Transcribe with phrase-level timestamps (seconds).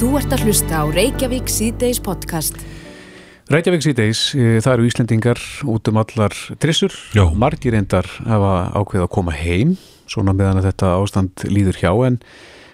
[0.00, 2.54] Þú ert að hlusta á Reykjavík síðdeis podcast.
[3.52, 6.94] Reykjavík síðdeis, það eru Íslendingar út um allar trissur.
[7.12, 7.26] Já.
[7.36, 9.74] Margir endar hafa ákveð að koma heim,
[10.08, 12.16] svona meðan að þetta ástand líður hjá, en,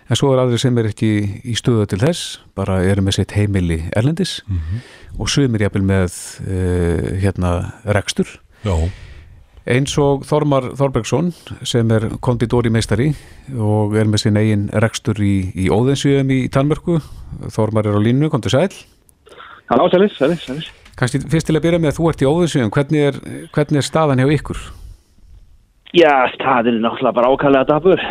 [0.07, 1.11] en svo er aðri sem er ekki
[1.43, 4.37] í stöðu til þess, bara eru með sitt heimili erlendis
[5.19, 7.57] og sumir jafnvel með uh, hérna
[7.91, 8.37] rekstur.
[8.63, 8.77] Já,
[9.67, 11.33] Eins og Þormar Þorbergsson
[11.67, 13.09] sem er konditori meistari
[13.51, 17.01] og er með sinn eigin rekstur í, í Óðinsjöfum í Tanmörku.
[17.51, 18.69] Þormar er á línu, kom til sæl.
[19.67, 20.69] Já, sælis, sælis, sælis.
[20.97, 23.19] Kannski fyrst til að byrja með að þú ert í Óðinsjöfum, hvernig er,
[23.57, 24.61] hvernig er staðan hjá ykkur?
[25.99, 28.05] Já, það er náttúrulega bara ákvæmlega dapur.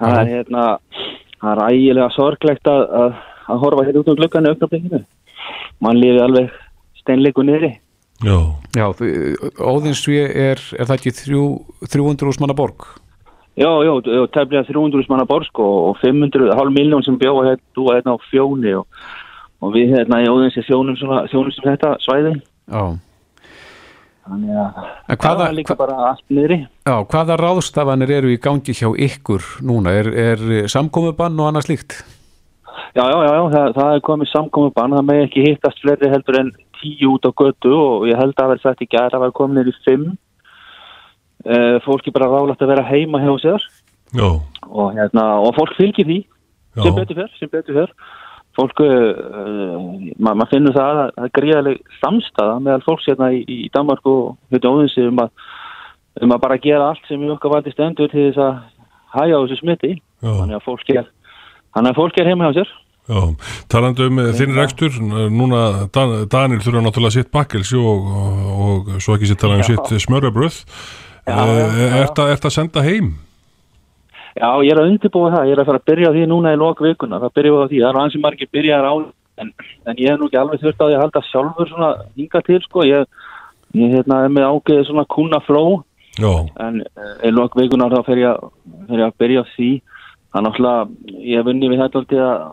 [0.00, 0.64] Það er hérna,
[1.42, 3.20] það er ægilega sorglegt að, að,
[3.52, 5.02] að horfa hérna út um gluggan í auknarblikinu.
[5.84, 6.56] Man lifi alveg
[7.02, 7.74] steinleiku niðri.
[8.24, 8.38] Já,
[8.76, 8.86] Já,
[9.58, 11.44] Óðinsjö er, er það ekki þrjú,
[11.88, 12.84] 300 úr manna borg?
[13.58, 17.86] Já, já, já, tæmlega 300 manna borsk og, og 500, hálf miljón sem bjóða hérna,
[17.96, 18.86] hérna á fjóni og,
[19.64, 22.36] og við hérna í óðinsi þjónum, sem þetta svæði.
[22.70, 22.84] Já.
[24.28, 26.60] Þannig að það er líka bara allt niðri.
[26.84, 29.96] Já, hvaða ráðstafanir eru í gangi hjá ykkur núna?
[29.96, 31.98] Er, er samkomubann og annað slíkt?
[32.94, 36.12] Já, já, já, já það, það er komið samkomið bann, það með ekki hittast fleiri
[36.12, 39.26] heldur en tíu út á götu og ég held að verði sagt í gæra að
[39.26, 40.16] vera komin nýri fimm.
[41.46, 43.66] Uh, fólki bara ráðlagt að vera heima hjá sér
[44.66, 46.82] og, hérna, og fólk fylgir því Já.
[46.82, 47.92] sem betur fyrr, sem betur fyrr.
[48.58, 53.44] Fólk, uh, ma maður finnur það að það er gríðaleg samstaða meðal fólks hérna í,
[53.46, 55.30] í Danmark og hérna óðinsi um að,
[56.26, 58.58] um að bara gera allt sem í okkar valdi stendur til þess að
[59.14, 59.94] hæja á þessu smitti.
[59.94, 62.74] já, Þannig að fólk er, er heima hjá sér.
[63.08, 63.20] Já.
[63.72, 64.98] Talandi um eh, þinn rekstur,
[65.32, 65.62] núna
[65.94, 70.04] Dan, Danil þurfa náttúrulega sitt bakkels og, og, og svo ekki sitt talað um sitt
[70.06, 70.60] smörjabröð.
[71.28, 73.16] Er þetta að senda heim?
[74.38, 76.58] Já, ég er að undirbúa það, ég er að fara að byrja því núna í
[76.60, 78.94] lok vikuna, það byrja á því, það er ansi margir byrjaðar á,
[79.42, 79.50] en,
[79.88, 82.58] en ég hef nú ekki alveg þurft á því að halda sjálfur svona hinga til,
[82.68, 83.08] sko, ég,
[83.80, 85.64] ég hérna, er með ágeðið svona kuna fló,
[86.18, 86.30] Já,
[86.68, 89.70] en eh, í lok vikuna þá fer ég, að- fer ég að byrja því,
[90.38, 92.46] er náttúrulega, ég hef unni við þetta aldrei að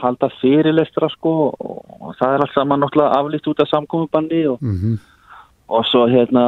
[0.00, 4.58] halda fyrirlestra, sko, og, og það er allt saman náttúrulega aflýst út af samkomiðbandi og,
[4.62, 4.98] Mm
[5.68, 6.44] og svo hérna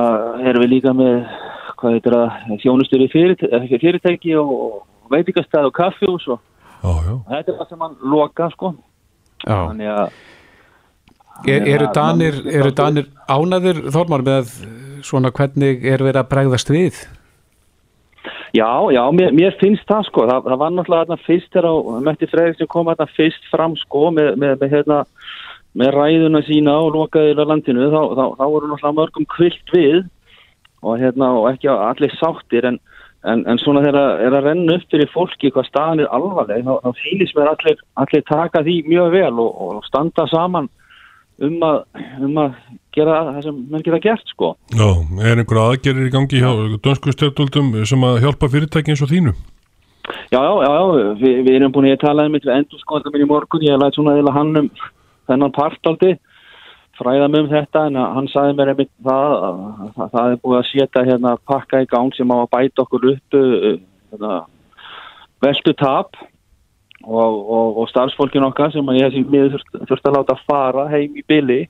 [0.48, 1.18] erum við líka með
[1.80, 4.80] hvað heitir það, þjónustur í fyrirtæki, fyrirtæki og
[5.12, 6.40] veitingastæð og kaffjús og
[6.80, 7.14] já, já.
[7.28, 8.74] þetta er sem hann loka sko
[9.44, 9.56] Já.
[9.70, 10.20] þannig að
[11.48, 12.34] Er, eru Danir,
[12.76, 14.50] Danir ánaður, Þormar, með
[15.00, 16.98] svona hvernig er verið að bregðast við?
[18.56, 20.26] Já, já, mér, mér finnst það sko.
[20.30, 21.74] Það, það var náttúrulega þarna fyrst þegar á
[22.08, 25.04] Metti Freyr sem kom þarna fyrst fram sko með, með, með hérna
[25.78, 30.00] með ræðuna sína og lokaðið á landinu þá, þá, þá voru náttúrulega mörgum kvilt við
[30.82, 32.78] og hérna og ekki allir sáttir en,
[33.28, 36.72] en, en svona þegar er að renna upp fyrir fólki hvað staðan er alvarleg þá,
[36.82, 40.70] þá fýlis mér allir, allir taka því mjög vel og, og standa saman
[41.40, 41.82] um að,
[42.18, 42.56] um að
[42.94, 44.88] gera það sem menn geta gert sko Já,
[45.24, 46.50] er einhver aðgerir í gangi hjá
[46.82, 49.34] dönsku stjórnvöldum sem að hjálpa fyrirtæki eins og þínu?
[50.30, 53.14] Já, já, já, já, Vi, við erum búin að tala um þetta við endur skoðum
[53.14, 54.70] minn í morgun, ég læt svona eða hann um
[55.30, 56.16] þennan partaldi
[57.00, 59.60] fræða mig um þetta en hann sagði mér einmitt það, að,
[59.94, 63.06] að það er búið að setja hérna pakka í gang sem á að bæta okkur
[63.14, 63.70] upp uh,
[64.12, 64.40] hérna,
[65.46, 66.18] veldu tap
[67.04, 71.62] og, og, og starfsfólkin okkar sem ég miður þurft, að láta fara heim í byli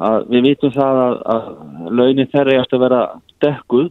[0.00, 1.50] að við vitum það að, að
[1.98, 3.02] launin þeirra er að vera
[3.44, 3.88] dekkuð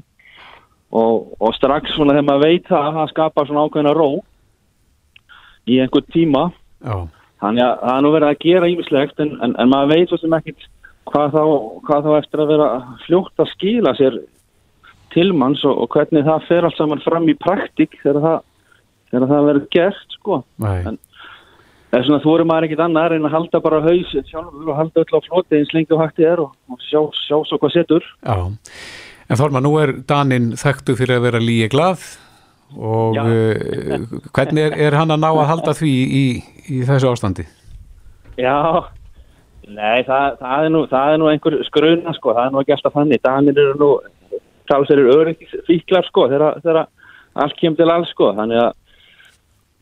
[0.91, 4.09] og, og strax svona þegar maður veit það það skapar svona ákveðna ró
[5.69, 6.43] í einhvern tíma
[6.81, 6.95] Já.
[7.43, 10.21] þannig að það er nú verið að gera ímislegt en, en, en maður veit svo
[10.21, 10.67] sem ekkit
[11.11, 11.43] hvað þá,
[11.87, 12.69] hvað þá eftir að vera
[13.05, 14.19] fljótt að skila sér
[15.11, 18.43] tilmanns og, og hvernig það fer allt saman fram í praktik þegar það,
[19.13, 20.75] það verður gert sko Nei.
[20.91, 21.01] En-
[21.91, 25.03] Er svona þú eru maður ekkit annað en að halda bara haus sjálfur og halda
[25.03, 28.05] öll á floti eins lengi og hægt er og, og sjá, sjá svo hvað setur.
[28.23, 28.37] Já.
[29.27, 32.05] En Þormar, nú er Danin þekktu fyrir að vera líi glað
[32.71, 36.23] og uh, hvernig er, er hann að ná að halda því í,
[36.71, 37.45] í þessu ástandi?
[38.39, 38.87] Já,
[39.67, 42.75] nei, það, það, er nú, það er nú einhver skruna, sko, það er nú ekki
[42.77, 43.23] alltaf þannig.
[43.27, 43.89] Danir eru nú,
[44.71, 46.87] talsverður öryggfíklar, sko, þegar, þegar
[47.43, 48.71] allt kemur til alls, sko, þannig að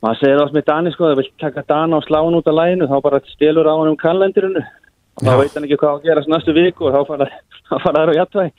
[0.03, 2.57] maður segir átt með Dani, sko, það vil taka Dana og slá hann út af
[2.57, 6.05] læginu, þá bara stelur á hann um kallendirinu og þá veit hann ekki hvað að
[6.07, 8.53] gerast næstu viku og þá fara þær á jættvæg.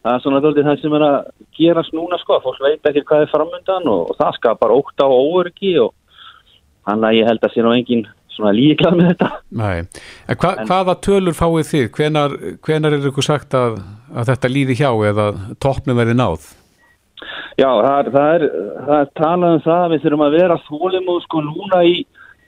[0.00, 2.86] Það er svona dálítið það sem er að er er gerast núna sko, fólk veit
[2.88, 5.92] ekki hvað er framundan og, og það skapar ótt á óöryggi og
[6.88, 9.28] hann að ég held að sé nú engin svona líklað með þetta.
[9.60, 9.76] Nei.
[10.24, 11.86] En, hva, hvaða tölur fáið þið?
[11.98, 13.82] Hvenar, hvenar er ykkur sagt að,
[14.14, 15.28] að þetta líði hjá eða
[15.62, 16.48] toppnum verði náð?
[17.60, 18.46] Já, það er, það er,
[18.86, 21.94] það er talað um það að við þurfum að vera þólimóð sko núna í,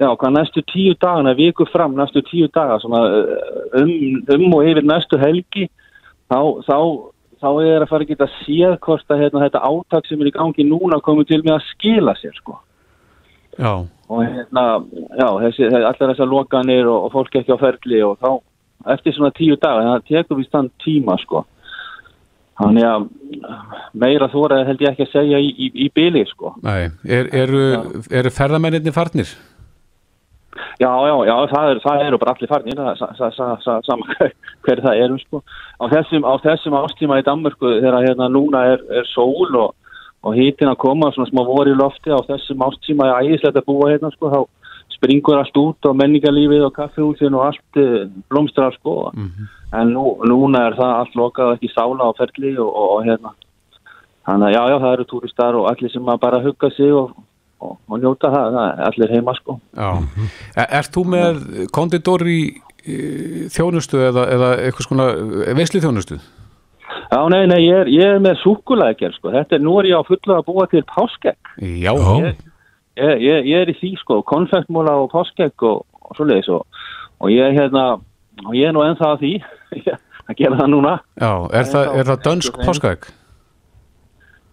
[0.01, 3.03] já, hvað næstu tíu dagana, viku fram, næstu tíu daga, svona
[3.83, 3.95] um,
[4.37, 5.69] um og yfir næstu helgi,
[6.33, 6.77] þá, þá,
[7.43, 10.37] þá er að fara að geta séð hvort að hérna, þetta átak sem er í
[10.39, 12.61] gangi núna komið til með að skila sér, sko.
[13.61, 13.75] Já,
[14.13, 14.65] Og hérna,
[15.17, 18.33] já, þessi, allar þessar lokanir og, og fólk ekki á ferli og þá,
[18.93, 21.47] eftir svona tíu daga, það tekur við stann tíma, sko.
[22.61, 23.07] Þannig að
[23.97, 26.53] meira þóra held ég ekki að segja í, í, í byli, sko.
[26.63, 27.63] nei, er, eru,
[28.13, 29.31] eru ferðamenninni farnir?
[30.83, 33.59] Já, já, já, það, er, það eru bara allir farnir, það er sa- sa- sa-
[33.65, 34.33] sa- sama hver,
[34.67, 35.41] hver það eru, sko.
[35.81, 39.71] Á þessum, á þessum ástíma í Danmörku, þegar hérna núna er, er sól og,
[40.23, 43.69] og hítin að koma, svona smá voru í lofti, á þessum ástíma er ægislegt að
[43.71, 44.41] búa hérna, sko, þá
[45.03, 49.13] springur allt út og menningarlífið og kaffehúsin og allt uh, blómstrar, sko.
[49.75, 53.05] En nú, núna er það allt lokað og ekki sála á ferli og, og, og
[53.09, 53.35] hérna.
[54.23, 57.17] Þannig að já, já, það eru túristar og allir sem bara hugga sig og,
[57.59, 59.59] og, og njóta það, það er allir heima, sko.
[59.75, 59.91] Já.
[60.55, 61.43] Er, ert þú með
[61.75, 62.43] konditor í
[62.83, 65.09] í þjónustu eða, eða eitthvað skona
[65.59, 66.19] veisli þjónustu?
[67.13, 69.33] Já, nei, nei, ég er, ég er með súkulækjar, sko.
[69.35, 71.53] Þetta er, nú er ég á fullu að búa til páskegg.
[71.61, 72.33] Já, Já,
[73.01, 76.67] Ég, ég, ég, er í því, sko, konfektmúla og páskegg og, og svoleiðis og,
[77.23, 77.85] og ég, hérna,
[78.45, 79.33] og ég er nú ennþá að því
[80.29, 80.95] að gera það núna.
[81.17, 83.11] já er, það, er það dönsk páskaegg?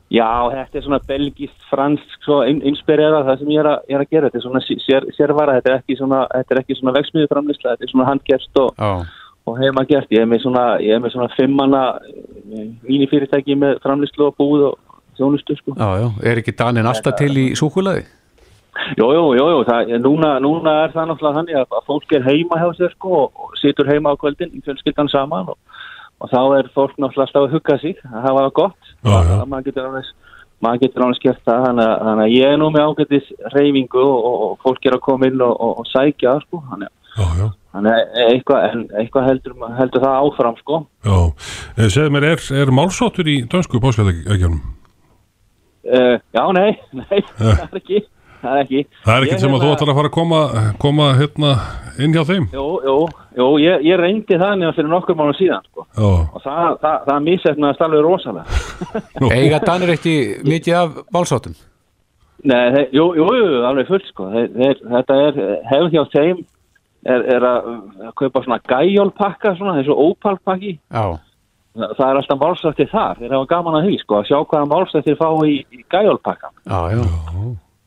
[0.10, 3.98] Já, þetta er svona belgist, fransk, svo inn- inspirera það sem ég er að, ég
[4.00, 4.30] er að gera.
[4.30, 8.08] Þetta er svona sér, sérvara, þetta er ekki svona, er svona vegsmiðuframlisla, þetta er svona
[8.08, 8.90] handgerst og, Já,
[9.46, 10.10] og heima gert.
[10.10, 11.84] Ég er með svona, ég er með svona fimmana
[12.88, 15.76] mínifyrirtæki með framlislu og búð og þjónustu, sko.
[15.78, 18.08] já, já, er ekki Danin alltaf til í súkulaði?
[19.00, 19.60] Jú, jú, jú, jú.
[19.68, 23.12] Það, núna, núna er það náttúrulega þannig að að fólk er heima hjá sér sko
[23.26, 25.58] og, situr heima á kvöldin í fjölskyldan saman og,
[26.24, 28.82] og þá er fólk náttúrulega alltaf að hugga sig að hafa það gott.
[29.04, 29.30] Já, já.
[29.34, 30.12] Það, maður getur alveg
[30.60, 34.02] maður getur alveg skert það þannig, að- þannig að ég er nú með ágættis reyfingu
[34.04, 36.90] og, og, fólk er að koma inn og, og, sækja sko þannig,
[37.20, 41.18] að- já, þannig að eitthvað, eitthvað heldur, heldur það áfram sko já.
[41.80, 44.60] Eh, Segðu mér, er, er málsóttur í dönsku páskaðeggjörnum?
[45.88, 48.02] uh, Já, nei, nei, það er ekki
[48.42, 48.82] það er ekki.
[49.06, 50.42] Það er ekkert sem að þú hérna- ætlar að fara að koma,
[50.84, 51.54] koma hérna
[52.00, 52.46] inn hjá þeim?
[52.56, 52.98] Jú, jú,
[53.40, 55.88] jú, ég, ég reyndi það nefnir fyrir nokkur mánu síðan sko.
[56.00, 58.62] Og það, það, það missefnaðist alveg rosalega.
[59.20, 60.16] Nú, Eiga Danir ekki
[60.48, 61.58] mikið af málsáttum?
[62.48, 64.30] Nei, þeir, jú, jú, jú, alveg fullt sko.
[64.32, 65.40] Þeir, þeir, þetta er,
[65.74, 66.46] hefur hjá þeim
[67.06, 67.74] er, er að
[68.20, 71.04] kaupa svona gæjólpakka svona, þessu ópalpakki Já,
[71.76, 74.70] það, það er alltaf málsættir þar, þeir hafa gaman að því sko að sjá hvaða
[74.74, 76.54] málsættir fá í, í gæjólpakka.
[76.64, 77.04] Já, já,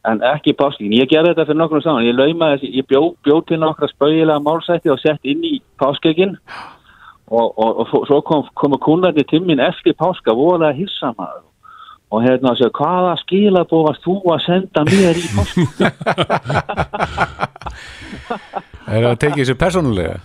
[0.08, 3.37] en ekki páskin, ég gerði þetta fyrir nokkur saman, ég laumaði þessi, ég bjó, bjó
[3.46, 6.37] til nokkra spauðilega málsætti og sett inn í páskegin
[7.31, 11.44] og, og, og svo- kom, komu kúnandi til mín eftir páska, voðalega hissa maður
[12.12, 15.93] og hérna að segja, hvaða skilabóð varst þú að senda mér í páska?
[18.93, 20.19] er það að tekið sér persónulega?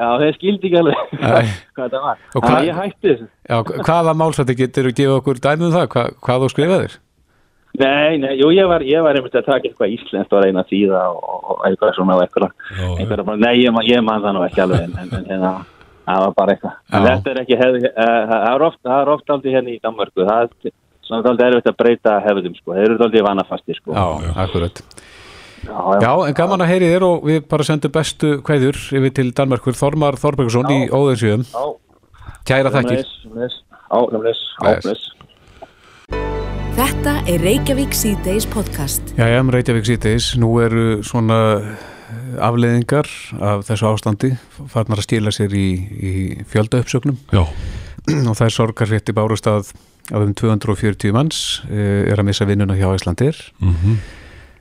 [0.00, 2.20] Já, þeir skildi ekki alveg hvað þetta var.
[2.32, 3.26] Þannig að ég hætti þessu.
[3.50, 5.86] Já, hvaða málsætti getur þú gefið okkur dæmið um það?
[5.92, 6.94] Hva, hvað þú skrifaðir?
[7.80, 10.72] Nei, nei, jú, ég var, ég var einmitt að taka eitthvað íslenskt og reyna að
[10.72, 12.50] þýða og, eitthvað svona og eitthvað.
[12.74, 12.90] Já, já.
[12.96, 15.52] eitthvað bara, nei, ég, ég man það nú ekki alveg, en, en, en hérna,
[16.08, 16.74] það var bara eitthvað.
[16.90, 16.98] Já.
[17.06, 20.26] þetta er ekki hefð, uh, það er oft, það er oft aldrei hérna í Danmarku,
[20.28, 20.74] það er
[21.08, 23.96] svona aldrei erfitt að breyta hefðum, sko, þeir eru aldrei vanafastir, sko.
[23.96, 24.82] Já, akkurat.
[25.64, 26.00] já, já.
[26.04, 29.78] Já, en gaman að heyri þér og við bara sendum bestu kveður yfir til Danmarkur
[29.78, 31.46] Þormar Þorbergsson í Óðinsjöum.
[31.48, 31.64] Já,
[32.50, 33.06] Kæra þakkir.
[33.22, 35.08] sömuleiðis, sömuleiðis.
[36.76, 39.02] Þetta er Reykjavík C-Days podcast.
[39.18, 40.30] Já, já, Reykjavík síðdeis.
[40.40, 41.38] Nú eru svona
[42.42, 43.08] afleðingar
[43.42, 44.30] af þessu ástandi
[44.70, 46.12] farnar að stila sér í, í
[46.50, 47.42] fjöldaupsögnum já,
[48.30, 49.70] og það er sorgarrétti bárust að
[50.10, 53.38] af um 240 manns eh, er að missa vinnuna hjá Íslandir.
[53.62, 54.00] mhm,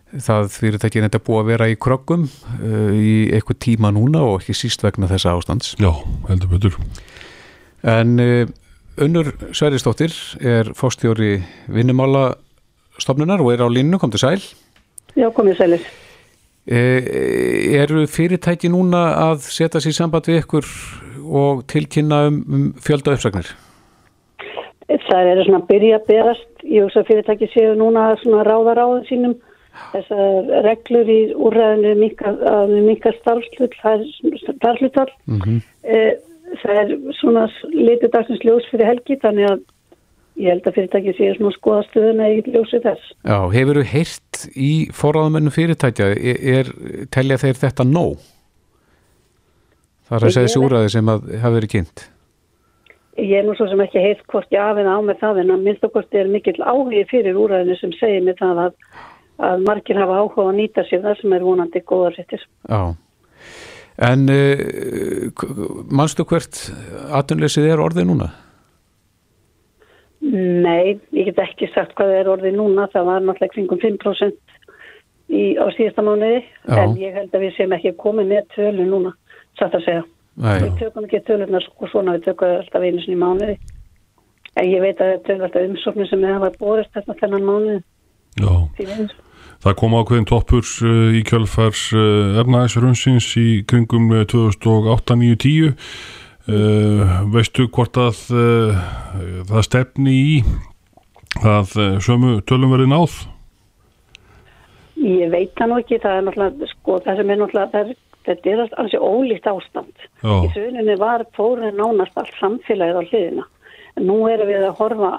[0.10, 4.56] Það fyrirtækin þetta búið að vera í kroggum uh, í eitthvað tíma núna og ekki
[4.58, 5.76] síst vegna þessa ástands.
[5.78, 5.92] já,
[6.26, 6.78] heldur betur.
[7.86, 8.16] En
[9.00, 10.12] Unnur Sveristóttir
[10.44, 11.38] er fórstjóri
[11.72, 12.34] vinnumála
[13.00, 14.44] stofnunar og er á línu, kom til sæl.
[15.16, 15.86] Já, komið sælir.
[16.70, 17.02] Uh,
[17.80, 20.68] eru fyrirtæki núna að setja sér samband við ykkur
[21.24, 23.48] og tilkynna um, um fjölda uppsagnir?
[24.90, 26.50] Það eru svona að byrja að berast.
[26.66, 29.36] Ég hugsa að fyrirtæki séu núna að ráða ráðum sínum.
[29.94, 35.12] Þessar reglur í úrræðinu er starfslutall.
[35.30, 35.60] Mm -hmm.
[36.60, 39.62] Það er svona litið dagsins ljós fyrir helgi, þannig að
[40.40, 43.10] ég held að fyrirtæki séu svona að skoða stöðuna í ljósi þess.
[43.28, 46.72] Já, hefur þú heyrt í forráðamennu fyrirtækja, er, er
[47.14, 48.30] telja þeir þetta nóg?
[50.08, 52.08] Það er að segja þessi úræði sem að hafa verið kynnt.
[53.20, 55.66] ég er nú svo sem ekki heilt hvort ég afið á með það en að
[55.68, 58.78] minnst okkur er mikill áhugi fyrir úræðinu sem segir mig það að,
[59.50, 62.46] að margir hafa áhuga að nýta sér það sem er vonandi góðar réttir.
[62.72, 62.96] Já,
[64.00, 65.48] en uh,
[65.92, 66.62] mannstu hvert
[67.20, 68.30] atunleysið er orðið núna?
[70.30, 74.58] Nei, ég get ekki sagt hvað það er orðið núna, það var náttúrulega kringum 5%
[75.32, 76.80] í, á síðasta mánuði, Já.
[76.84, 79.14] en ég held að við séum ekki komið með tölu núna,
[79.60, 80.04] satt að segja.
[80.40, 83.56] Nei, Við tökum ekki tölunar sko svona, við tökum það alltaf einu sinni mánuði.
[84.60, 87.80] En ég veit að þetta er alltaf umsóknir sem við hafa borist þetta þennan mánuði.
[88.40, 89.18] Já, því miður.
[89.64, 97.68] Það kom ákveðin toppur uh, í kjölfars uh, efnaðisrunnsins í kringum uh, 2008-2010 uh, veistu
[97.68, 98.22] hvort að
[99.50, 100.38] það stefni í
[101.46, 103.20] að sömu tölum verið náð?
[105.00, 107.92] Ég veit það nú ekki, það er náttúrulega, sko, það sem er náttúrulega, er,
[108.28, 110.08] þetta er alls ólíkt ástand.
[110.24, 110.34] Já.
[110.34, 113.46] Í söguninni var fórun nánast allt samfélagið á hliðina.
[114.04, 115.12] Nú erum við að horfa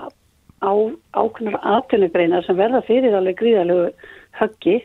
[0.60, 0.72] á
[1.16, 3.88] ákveðnar atvinnugreinar sem verða fyrir alveg gríðalegu
[4.40, 4.76] höggi,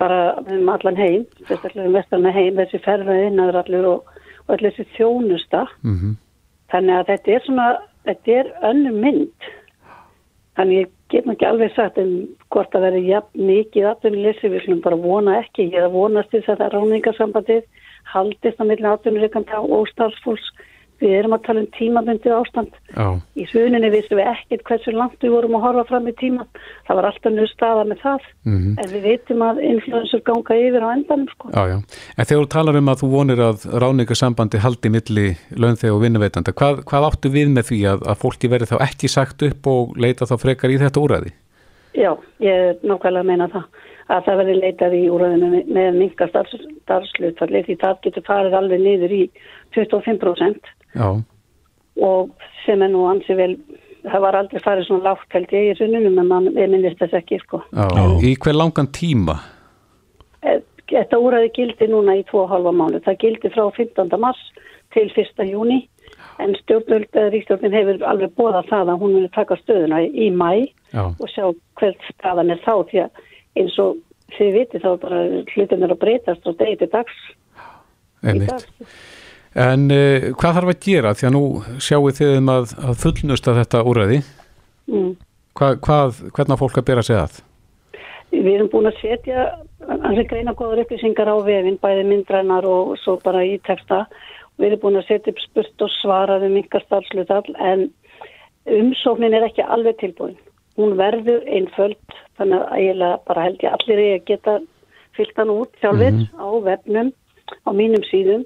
[0.00, 4.74] bara um allan heim, sérstaklega um vestarna heim, þessi ferðaði innaður allur og, og allir
[4.76, 5.66] þessi þjónusta.
[5.82, 6.16] mhm,
[6.72, 7.66] Þannig að þetta er svona,
[8.08, 9.50] þetta er önnum mynd.
[10.56, 12.12] Þannig ég get nú ekki alveg sagt um
[12.50, 16.32] hvort að verði jafn mikið atvinnuleysi, við slum bara vona ekki, ég er að vonast
[16.32, 17.66] til þess að ráningarsambandið
[18.12, 20.48] haldist á milli atvinnuleikanda og starfsfólks.
[20.96, 22.76] Við erum að tala um tímabundið ástand.
[22.96, 26.48] já, Í suninni vissum við ekkert hversu langt við vorum að horfa fram í tíman.
[26.88, 28.28] Það var alltaf njög staða með það.
[28.48, 28.70] mhm.
[28.80, 31.50] En við veitum að influensur ganga yfir á endanum sko.
[31.52, 31.78] Já, já.
[32.16, 36.52] En þegar þú talar um að þú vonir að ráningasambandi haldi milli launþeg og vinnuveitanda,
[36.56, 39.98] hvað, hvað áttu við með því að, að fólki verði þá ekki sagt upp og
[40.00, 41.32] leita þá frekar í þetta úræði?
[41.96, 42.12] Já,
[42.44, 43.68] ég nákvæmlega meina það
[44.12, 48.82] að það verði leitað í úröðinu með, með minga starfslutfalli því það getur farið alveg
[48.84, 49.22] niður í
[49.74, 51.08] 25% Já,
[52.06, 53.56] og sem er nú ansi vel
[54.06, 57.40] það var aldrei farið svona lágt held ég í sunnunum en mann, minnist þess ekki
[57.42, 57.62] sko.
[58.22, 59.40] Í hver langan tíma?
[60.42, 64.12] Eh, Þetta úröði gildi núna í 2,5 mánu það gildi frá 15.
[64.22, 64.38] mars
[64.94, 65.42] til 1.
[65.50, 65.80] júni
[66.38, 70.68] en stjórnvöld, eða ríkstjórnin hefur alveg bóðað það að hún vil taka stöðuna í, mæ
[70.92, 71.48] Já, og sjá
[71.80, 73.24] hvert staðan er þá því að
[73.58, 73.98] eins og
[74.36, 75.20] þið viti þá bara
[75.54, 78.68] hlutin er að breytast og degi til dags í einmitt.
[79.56, 81.14] En uh, hvað þarf að gera?
[81.16, 81.44] Því að nú
[81.80, 84.18] sjáu þið um að, að fullnusta þetta úræði.
[84.92, 85.12] Mm.
[85.56, 87.38] Hva, hvað, hvernig fólk að bera sig að?
[88.34, 89.46] Við erum búin að setja
[89.86, 94.04] hansi greina góður upplýsingar á vefin, bæði myndrænar og svo bara í texta.
[94.60, 97.86] Við erum búin að setja upp spurt og svaraði minkar starfslutall en
[98.76, 100.36] umsóknin er ekki alveg tilbúin.
[100.76, 104.58] Hún verður einföld þannig að eiginlega bara held ég allir eigi að geta
[105.16, 107.12] fyllt hann út sjálfur á vefnum,
[107.64, 108.44] á mínum síðum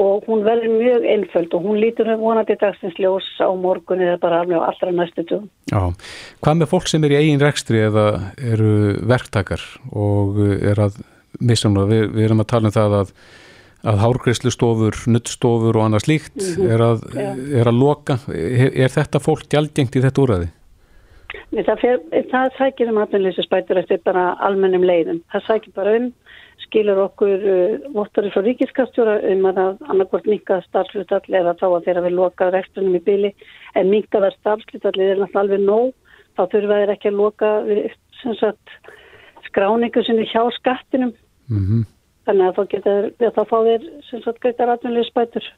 [0.00, 4.40] og hún verður mjög einföld og hún lítur vonandi dagsins ljós á morgun eða bara
[4.42, 5.46] alveg á allra næstu tugum.
[5.70, 5.94] Já,
[6.42, 8.06] hvað með fólk sem er í eigin rekstri eða
[8.42, 9.62] eru verktakar
[9.94, 10.98] og er að
[11.40, 13.14] missamlega, við, við erum að tala um það að,
[13.92, 18.18] að hárgreislustofur, nuttstofur og annað slíkt er, að, er að loka.
[18.34, 20.50] Er, er þetta fólk gjaldgengt í þetta úræði?
[21.54, 25.20] Nei, Það, fer, það sækir um atvinnleysinsbætur eftir bara almennum leiðum.
[25.30, 26.10] Það sækir bara um,
[26.62, 31.88] skilur okkur uh, vottari frá ríkiskastjóra um að það annarkvort minka starfslutall eða þá að
[31.88, 33.32] þeirra við loka rekstrunum í byli
[33.74, 35.90] en minka það starfslutall er náttúrulega alveg nóg.
[36.34, 37.50] Þá þurfa þeir ekki að loka
[39.48, 41.12] skráningu sinni hjá skattinum.
[41.48, 41.84] Mm
[42.24, 42.92] Þannig að þá geta
[43.36, 45.48] þá fá þeir greitar atvinnleysinsbætur.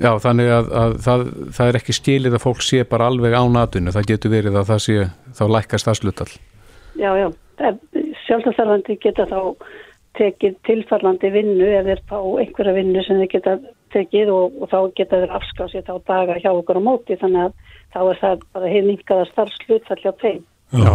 [0.00, 1.22] Já, þannig að, að það,
[1.56, 4.70] það er ekki stílið að fólk sé bara alveg án atvinnu, það getur verið að
[4.70, 4.96] það sé
[5.36, 6.32] þá lækkast það slutall.
[6.98, 7.28] Já, já.
[8.24, 9.40] Sjálfstæðarfandi geta þá
[10.18, 13.56] tekið tilfallandi vinnu ef þeir fá einhverja vinnu sem þeir geta
[13.94, 17.18] tekið og, og þá geta þeir afskáð sér þá daga hjá okkur á móti.
[17.20, 20.42] Þannig að þá er það bara hefð minkaða starfslutfall hjá þeim.
[20.70, 20.92] Já,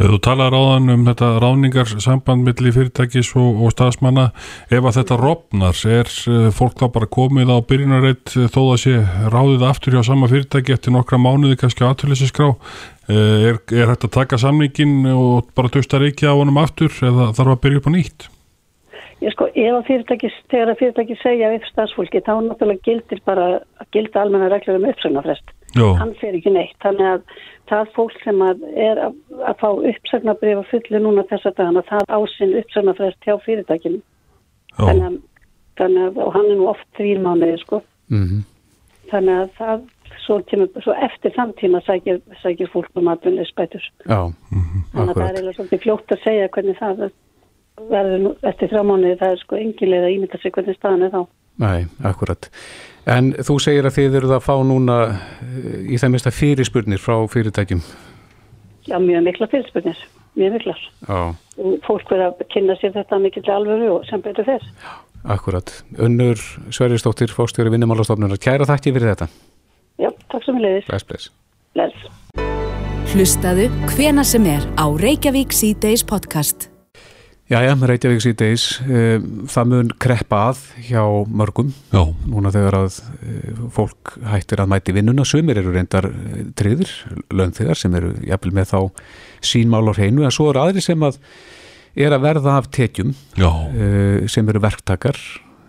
[0.00, 4.26] Ef þú talar áðan um þetta ráningarsamband milli fyrirtækis og, og staðsmanna,
[4.72, 8.78] ef að þetta rofnar, er eh, fólk þá bara komið á byrjunarreitt eh, þó að
[8.84, 8.94] sé
[9.32, 12.54] ráðið aftur hjá sama fyrirtæki eftir nokkra mánuði kannski á aðtölusiskrá,
[13.10, 17.56] er, er hægt að taka samningin og bara dusta reiki á honum aftur eða þarf
[17.56, 18.28] að byrja upp á nýtt?
[19.20, 23.48] Ég sko, ef að fyrirtæki, þegar að fyrirtæki segja upp starfsfólki þá náttúrulega gildir bara
[23.60, 25.52] að gilda almenna reglur um uppsagnarfrest.
[25.76, 26.76] Já, Hann fer ekki neitt.
[26.80, 27.34] Þannig að
[27.70, 32.14] það fólk sem að er að, að fá uppsagnabrif að fullu núna þessa dagana, það
[32.16, 34.00] ásinn uppsagnarfrest hjá fyrirtækinu.
[34.00, 35.18] já, Þannig að,
[35.82, 37.82] þannig að, og hann er nú oft þvír mánuði, sko.
[38.08, 38.40] Mm
[39.10, 39.86] Þannig að það,
[40.24, 43.82] svo, kemur, svo eftir þann tíma sækir, sækir fólk um atvinnuleysbætur.
[44.06, 44.20] Já,
[44.92, 47.04] Þannig að það er eiginlega svolítið fljótt að segja hvernig það
[47.90, 49.18] verður eftir þrjá mánuði.
[49.20, 51.20] Það er sko að ímynda sig hvernig staðan er þá.
[51.60, 52.48] Nei, akkurat.
[53.10, 57.16] En þú segir að þið eruð að fá núna eh, í það mesta fyrirspurnir frá
[57.32, 57.82] fyrirtækjum.
[58.88, 60.00] Já, mjög mikla fyrirspurnir,
[60.40, 60.66] mjög
[61.60, 64.64] Og Fólk verður að kynna sér þetta mikill alvöru og sem betur fer.
[65.24, 65.84] akkurat.
[65.98, 66.40] Unnur
[66.72, 68.40] Sverrisdóttir, fórstjóri vinnumálastofnunar.
[68.40, 69.28] Kæra þakki fyrir þetta.
[70.30, 70.90] Takk sem við leiðis.
[70.90, 71.30] Bless, bless.
[71.74, 72.10] Bless.
[73.10, 76.68] Hlustaðu hvena sem er á Reykjavík C-Days podcast.
[77.50, 78.64] Jæja, Reykjavík síðdeis,
[79.50, 84.94] það mun kreppa að hjá mörgum Já, núna þegar að eh, fólk hættir að mæti
[84.94, 86.92] vinnuna, sumir eru reyndar eh, tryggðir,
[87.34, 88.78] launþegar sem eru jafnvel með þá
[89.50, 91.18] sínmál á hreinu en svo eru aðri sem að
[91.98, 95.18] er að verða af tekjum já, eh, sem eru verktakar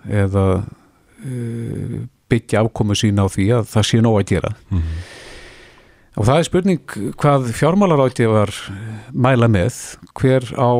[0.05, 0.45] eða
[1.25, 4.97] eh, byggja afkomu sína á því að það sé nóg að gera Mhm.
[6.17, 6.81] og það er spurning
[7.21, 8.35] hvað fjármálaráttið
[9.13, 9.79] mæla með
[10.19, 10.71] hver á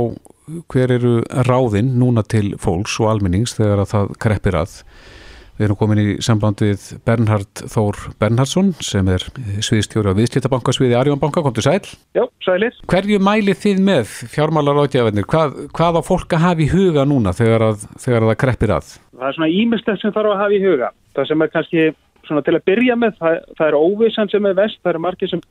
[0.68, 4.74] hver eru ráðinn núna til fólks og almennings þegar að það kreppir að
[5.60, 9.22] við erum komin í samband við Bernhard Þór Bernhardsson sem er
[9.62, 11.80] sviðstjóri á viðskiptabankasviði Arjónbanka, kom til sæl
[12.18, 12.74] Já, sælir.
[12.90, 15.28] Hverju mælið þið með fjármálaráttjafinir?
[15.30, 18.74] Hvað, hvað á fólk að hafa í huga núna þegar að, þegar að það kreppir
[18.80, 18.90] að?
[19.22, 20.90] Það er svona ímestlega sem þarf að hafa í huga.
[21.16, 21.86] Það sem er kannski
[22.28, 25.32] svona til að byrja með, það, það er óvissan sem er vest, það eru margir
[25.32, 25.42] sem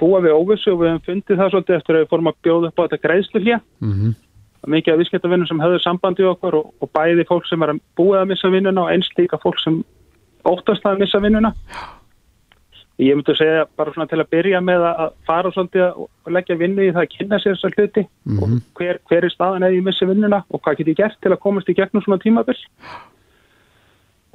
[0.00, 2.70] búa við óvissu og við hefum fundið það svolítið eftir að við fórum að bjóða
[2.70, 3.60] upp á þetta greiðslu hér.
[3.84, 4.14] Mm
[4.66, 8.16] Mikið af viðskiptavinnum sem höfðu sambandi okkur og, og bæði fólk sem er að búið
[8.18, 9.76] að missa vinnuna og eins líka fólk sem
[10.42, 11.52] óttast að missa vinnuna.
[12.98, 16.56] Ég myndi að segja bara svona til að byrja með að fara svolítið og leggja
[16.58, 18.06] vinnu í það að kynna sér þessar hluti
[18.40, 21.34] og hver, hver er staðan eða ég missi vinnuna og hvað get ég gert til
[21.34, 22.58] að komast í gegnum svona tímabill.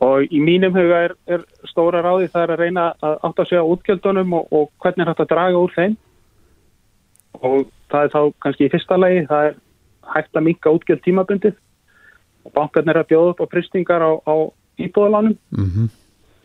[0.01, 3.61] Og í mínum huga er, er stóra ráði það er að reyna að átta sig
[3.61, 5.97] á útgjöldunum og, og hvernig er hægt að draga úr þeim.
[7.41, 9.59] Og það er þá kannski í fyrsta lagi, það er
[10.15, 11.57] hægt að minka útgjöld tímabundið.
[12.45, 14.35] Og bankarnir er að bjóða upp á pristingar á, á
[14.81, 15.37] íbúðalánum.
[15.53, 15.89] -hmm.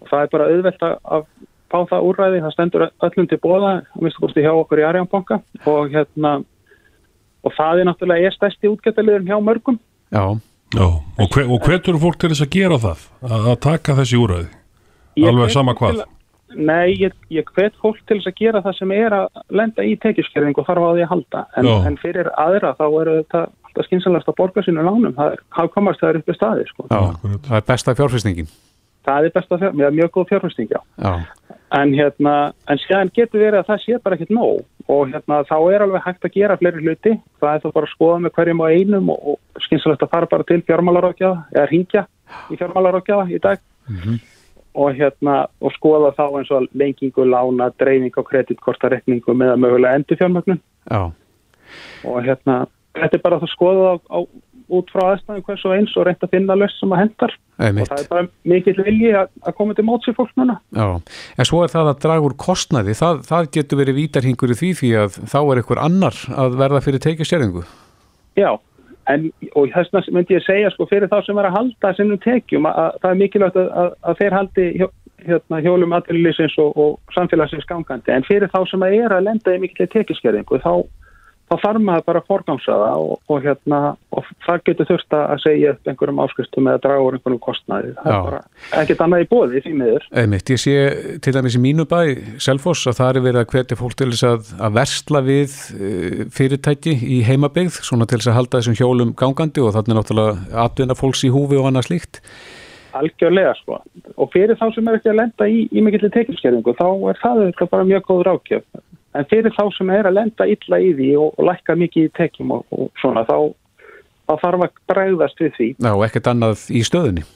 [0.02, 1.24] og það er bara auðvelt að,
[1.70, 5.40] fá það úrræði, það stendur öllum til bóða, að minnst kosti hjá okkur í Arjánbanka
[5.66, 6.32] og hérna
[7.46, 9.78] og það er náttúrulega er stærsti útgjöldaliðurinn hjá mörgum.
[10.14, 10.38] Já,
[10.74, 10.86] já.
[10.86, 13.08] Og, hver, og hvetur fólk til þess að gera það?
[13.22, 14.52] Að, að taka þessi úræði?
[15.26, 16.02] Alveg sama hvað?
[16.02, 16.12] til
[16.56, 19.96] Nei, ég, ég hvet fólk til þess að gera það sem er að lenda í
[20.00, 21.42] tekjuskerðing og þarf á því að halda.
[21.58, 25.16] En, en fyrir aðra þá eru þetta alltaf skynsalast að borga sínu lánum.
[25.16, 25.42] Það er,
[25.74, 26.86] komast það upp í staði, sko.
[26.88, 27.00] já,
[27.48, 28.48] það er besta fjárfæsningin
[29.06, 30.80] Það er besta fjár, með mjög góð fjárfæsting, já.
[31.02, 31.12] Já,
[31.76, 32.32] En hérna,
[32.70, 34.60] en séðan getur verið að það sé bara ekkert nóg.
[34.86, 37.12] Og hérna þá er alveg hægt að gera fleiri hluti.
[37.42, 40.30] Það er þá bara að skoða með hverjum á einum og, og skynsalast að fara
[40.30, 42.04] bara til fjármálarákjaða eða ringja
[42.50, 43.64] í fjármálarákjaða í dag.
[44.76, 49.98] Og hérna og skoða þá eins og lengingu, lána, dreifing á kreditkortarekningu með að mögulega
[49.98, 51.00] endur fjármögnun já,
[52.04, 52.58] og hérna
[52.96, 54.18] þetta er bara að skoða á, á,
[54.68, 57.64] út frá aðstæðum hvers og eins og reynda að finna löst sem að hendar og
[57.68, 60.58] einmitt það er bara mikill vilji að, að koma til móts í fólk núna.
[60.76, 60.86] Já,
[61.38, 62.96] en svo er það að draga úr kostnaði.
[62.98, 66.82] Það, það getur verið vítarhingur í því því að þá er einhver annar að verða
[66.84, 67.64] fyrir tekjastjæringu
[68.36, 68.50] Já,
[69.08, 72.20] en og þess vegna myndi ég segja sko fyrir þá sem er að halda sinnum
[72.20, 74.88] tekjum að, að það er mikilvægt að, að, að þeir haldi hjó,
[75.26, 78.12] hérna, hjólum aðlýsins og, og samfélagsins gangandi.
[78.12, 80.72] En fyrir þá sem að er að lenda í mikilvægt tekjaskerðingu þá,
[81.46, 83.80] þá þarf maður bara að forgámsa það og, og, hérna,
[84.16, 87.92] og það getur þurft að segja upp einhverjum áskustum eða draga úr einhverjum kostnaði.
[88.00, 88.16] Það Já.
[88.16, 90.08] er bara ekkert annað í bóði því miður.
[90.22, 90.74] Einmitt, ég sé
[91.22, 92.00] til dæmis í mínu bæ
[92.42, 96.20] Selfoss að það er verið að hvetja fólk til þess að, að versla við uh,
[96.34, 100.98] fyrirtæki í heimabegð svona til þess að halda þessum hjólum gangandi og þannig náttúrulega atvinna
[100.98, 102.22] fólks í húfi og annað slíkt.
[102.96, 103.78] Algjörlega sko.
[104.16, 107.66] Og fyrir þá sem er ekki að lenda í, í mikill tekjaskerðingu þá er það
[107.68, 108.64] bara mjög góð rákjöf
[109.18, 112.12] en fyrir þá sem er að lenda illa í því og, og lækka mikið í
[112.18, 113.36] tekjum og, og svona þá,
[114.28, 115.68] þá þarf að bregðast við því.
[115.78, 117.26] Já, og ekkert annað í stöðunni?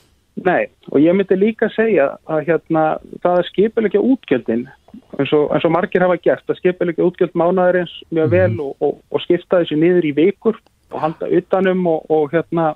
[0.40, 2.84] Nei, og ég myndi líka segja að hérna,
[3.24, 4.68] það er skipilegja útgjöldin
[5.18, 9.00] eins og, eins og margir hafa gert að skipilegja útgjöld mánaðarins mjög vel og, og,
[9.10, 12.72] og skipta þessi niður í vikur og halda utanum og, og hérna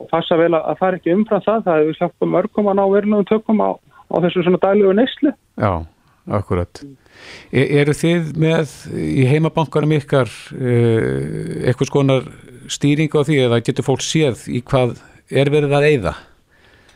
[0.00, 1.64] og passa vel að, að það er ekki umfram það.
[1.66, 3.70] Það hefur hjálpað mörgum að ná verulegum tökum á,
[4.10, 5.34] á þessu svona daglegu neyslu.
[5.60, 5.72] Já,
[6.30, 6.82] akkurat
[7.52, 12.28] e Eru þið með í heimabankarum ykkar uh, eitthvað skonar
[12.72, 14.96] stýring á því eða getur fólk séð í hvað
[15.30, 16.14] er verið að eyða?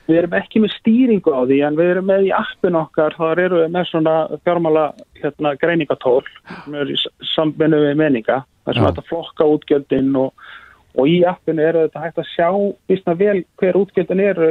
[0.08, 3.42] Við erum ekki með stýringu á því en við erum með í appin okkar, þar
[3.42, 4.14] eru við með svona
[4.46, 4.84] fjármála
[5.20, 6.22] hérna, greiningatól
[6.64, 6.96] sem er í
[7.34, 10.48] sambinu við meninga þar sem þetta flokka útgjöldin og,
[10.96, 12.48] og í appinu eru þetta hægt að sjá
[12.88, 14.50] vísna vel hver útgjöldin eru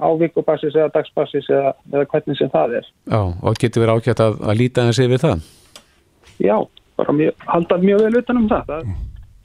[0.00, 2.90] á vikubassis eða dagsbassis eða, eða hvernig sem það er.
[3.10, 5.48] Já, og getur verið ákvæmt að, að líta þessi yfir það?
[6.42, 6.56] Já,
[7.00, 8.70] bara mjög, halda mjög vel utan um það.
[8.72, 8.92] það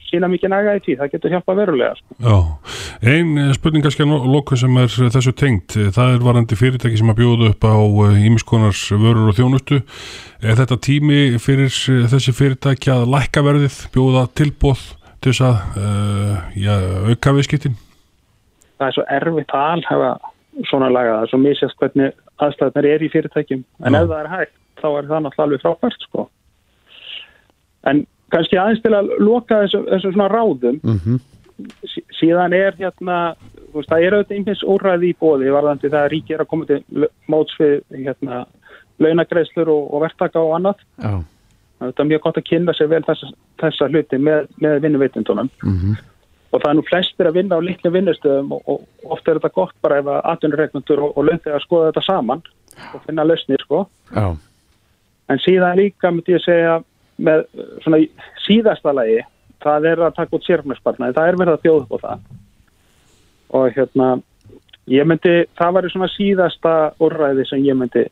[0.08, 2.16] sína mikið næga í tíð, það getur hjálpa verulega sko.
[2.24, 2.36] Já,
[3.12, 7.20] einn spurning kannski að loka sem er þessu tengt það er varandi fyrirtæki sem að
[7.20, 7.76] bjóða upp á
[8.28, 9.82] ímiskonars vörur og þjónustu
[10.40, 11.74] er þetta tími fyrir
[12.12, 14.86] þessi fyrirtæki að lækka verðið bjóða tilbóð
[15.18, 16.74] til þess að uh, já,
[17.12, 17.78] auka viðskiptin?
[18.78, 20.10] Það er svo erfitt að alhafa
[20.66, 24.00] svona laga, það er svo misjast hvernig aðstæðnar er í fyrirtækjum en já.
[24.02, 26.28] ef það er hægt, þá er það náttúrulega alveg frábært sko
[27.88, 31.20] en kannski aðeins til að loka þessu, þessu svona ráðum mm -hmm.
[32.18, 33.18] síðan er hérna
[33.74, 36.68] veist, það er auðvitað einhvers úrræði í bóði varðandi það að ríki er að koma
[36.68, 38.44] til móts við hérna
[38.98, 41.22] launagreislur og, og verktaka og annað oh.
[41.80, 45.76] það er mjög gott að kynna sér vel þessa, þessa hluti með, með vinnuveitundunum mm
[45.76, 45.98] -hmm.
[46.48, 49.56] Og það er nú flestir að vinna á litlu vinnustöðum og, og ofta er þetta
[49.56, 52.44] gott bara ef að atvinnuregnundur og, og launþegar skoða þetta saman
[52.94, 54.36] og finna lausnir sko oh.
[55.28, 56.78] en síðan líka myndi ég segja
[57.18, 57.44] með
[57.84, 58.00] svona
[58.46, 59.20] síðasta lagi
[59.62, 62.26] það er að taka út sérfnarspalna það er verið að bjóða upp á það
[63.58, 64.08] og hérna
[64.88, 68.06] ég myndi, það var svona síðasta orðræði sem ég myndi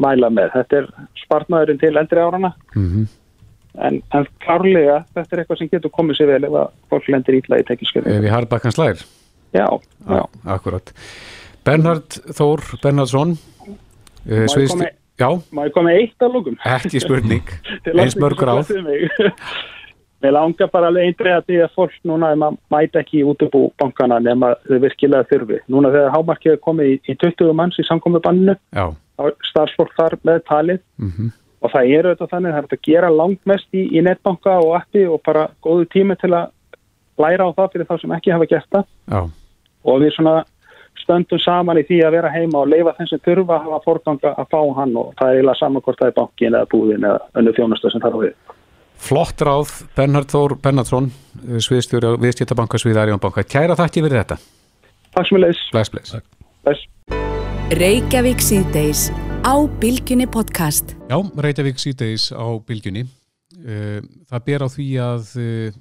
[0.00, 0.88] mæla með, þetta er
[1.22, 3.08] spartnaðurinn til eldri árana mm -hmm.
[3.76, 7.40] En, en klárlega þetta er eitthvað sem getur komið sér vel ef að fólk lendir
[7.40, 9.04] ítla í tekniskjöru Við harfum bakkans lær
[9.52, 9.66] Já,
[10.04, 10.22] já.
[10.44, 10.92] Akkurat
[11.64, 13.36] Bernhard Þór Bernhardsson
[15.18, 15.34] Já.
[15.50, 16.54] Má ég koma eitt af lókum?
[16.62, 17.48] Ekki spurning,
[17.98, 18.70] eins mörgur áð.
[20.22, 24.20] Mér langar bara alveg eindriða því að fólk núna maður mæta ekki í útubú bankana
[24.22, 25.58] nema þau virkilega þurfi.
[25.70, 28.54] Núna þegar hámarkið er komið í, í 20 manns í samkomibanninu,
[29.50, 31.34] starfsfólk þar með talið mm -hmm.
[31.58, 34.76] Og það eru þetta þannig, það er að gera langt mest í, í netbanka og
[34.78, 36.52] appi og bara góðu tími til að
[37.18, 38.86] læra á það fyrir þá sem ekki hafa gert það.
[39.10, 39.20] Já.
[39.88, 40.36] Og við svona
[41.02, 44.34] stöndum saman í því að vera heima og leifa þeim sem þurfa að hafa forganga
[44.34, 47.20] að fá hann og það er eiginlega samankort að það er bankin eða búðin eða
[47.40, 48.36] önnu þjónustu sem þarf við.
[49.08, 51.10] Flott ráð, Bernhard Þór Bernhardsson,
[51.62, 53.46] sviðstjóri á Viðskiptabanka Svið Arjónbanka.
[53.46, 54.40] Kæra þakki fyrir þetta.
[55.14, 56.88] Takk sem við leys.
[57.76, 59.08] Reykjavík síðdeis
[59.44, 60.94] á Bilginni podcast.
[61.12, 63.04] Já, Reykjavík síðdeis á Bilginni.
[63.60, 64.00] Eh,
[64.30, 65.76] það ber á því að eh,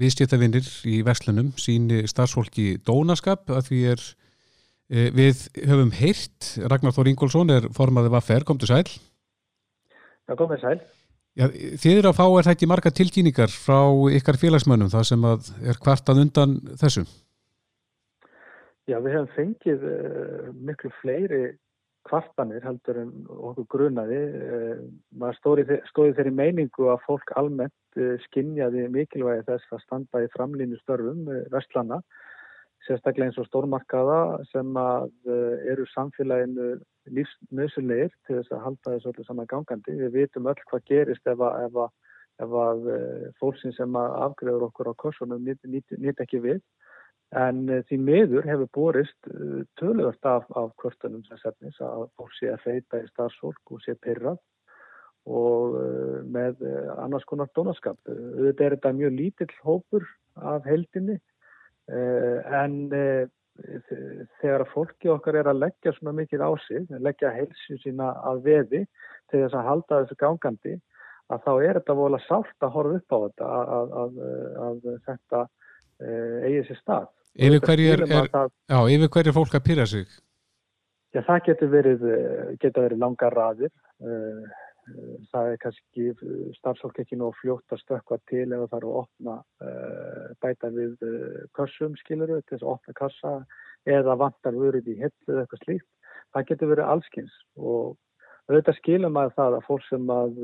[0.00, 4.08] viðskiptavinnir í Veslunum síni starfsfólki dónaskap að því er
[4.90, 8.88] Eh, við höfum heyrt, Ragnar Þór Ingólfsson er formaðið vaffer, kom til sæl.
[10.26, 10.80] Já, kom til sæl.
[11.38, 11.46] Já,
[11.78, 13.78] þið eru að fá er það ekki marga tilkýningar frá
[14.18, 17.04] ykkar félagsmönnum það sem er kvartað undan þessu?
[18.90, 21.42] Já, við hefum fengið uh, miklu fleiri
[22.08, 24.22] kvartanir heldur en okkur grunaði.
[24.40, 24.80] Uh,
[25.20, 25.38] maður
[25.90, 31.28] stóði þeirri meiningu að fólk almennt uh, skinjaði mikilvægi þess að standa í framlýnu störfum
[31.54, 32.00] vestlana
[32.86, 36.68] sérstaklega eins og stórmarkaða sem að eh, eru samfélaginu
[37.16, 39.96] lífsnöðsulegir til þess að halda þessu öllu saman gangandi.
[40.00, 41.90] Við vitum öll hvað gerist ef að, ef að,
[42.46, 46.62] ef að eh, fólksinn sem afgreður okkur á kursunum nýtt nýt, nýt ekki við.
[47.38, 49.32] En eh, því miður hefur borist
[49.78, 53.94] töluvert af, af kvörtunum sem setnis að fólk sé að feita í starfsfólk og sé
[54.02, 54.40] pyrrað
[55.30, 55.74] og
[56.32, 56.62] með
[56.96, 57.98] annars konar dónaskap.
[58.08, 60.06] Þetta er þetta mjög lítill hópur
[60.40, 61.18] af heldinni
[61.90, 63.26] Eh, en eh,
[64.38, 68.44] þegar að fólki okkar er að leggja svona mikið á sig, leggja helsu sína að
[68.44, 68.84] veði
[69.30, 70.76] til þess að halda þessu gangandi,
[71.30, 74.20] að þá er þetta volið sált að horfa upp á þetta að, að,
[74.66, 77.10] að þetta eh, eigi sér stað.
[77.38, 78.26] Yfir hverju er, er,
[78.66, 80.08] já, yfir hverju er fólk að pyrja sig?
[81.14, 82.02] Já, það getur verið,
[82.62, 83.72] getur verið langar raðir
[85.30, 86.10] það er kannski
[86.56, 89.36] starfsfólk ekki nóg fljótt að stökka til það eru að opna
[90.42, 90.96] bæta við
[91.56, 93.34] kassum skiluru til þess að opna kassa
[93.88, 95.88] eða vantar vörið í hillu eða eitthvað slíkt
[96.34, 97.98] það getur verið allskins og
[98.50, 100.40] auðvitað skilum að það að fólk sem að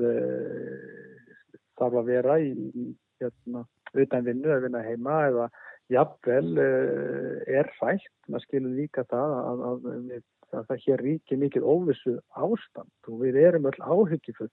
[1.77, 2.87] þarf að vera í, í
[3.20, 3.64] hérna,
[3.96, 5.49] utan vinnu eða vinna heima eða
[5.92, 11.62] jafnvel er rætt, maður skilur líka það að, að við að það hér ríkir mikil
[11.66, 14.51] óvissu ástand og við erum öll áhyggjufull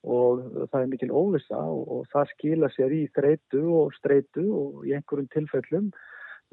[0.00, 4.86] og það er mikil óvissa og, og það skila sér í þreitu og streitu og
[4.88, 5.90] í einhverjum tilfellum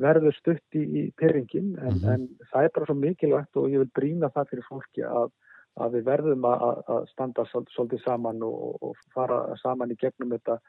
[0.02, 2.10] verður stutt í, í pyrringin en, mm -hmm.
[2.14, 5.32] en það er bara svo mikilvægt og ég vil brína það fyrir fólki að,
[5.78, 10.60] að við verðum að, að standa svolítið saman og, og fara saman í gegnum þetta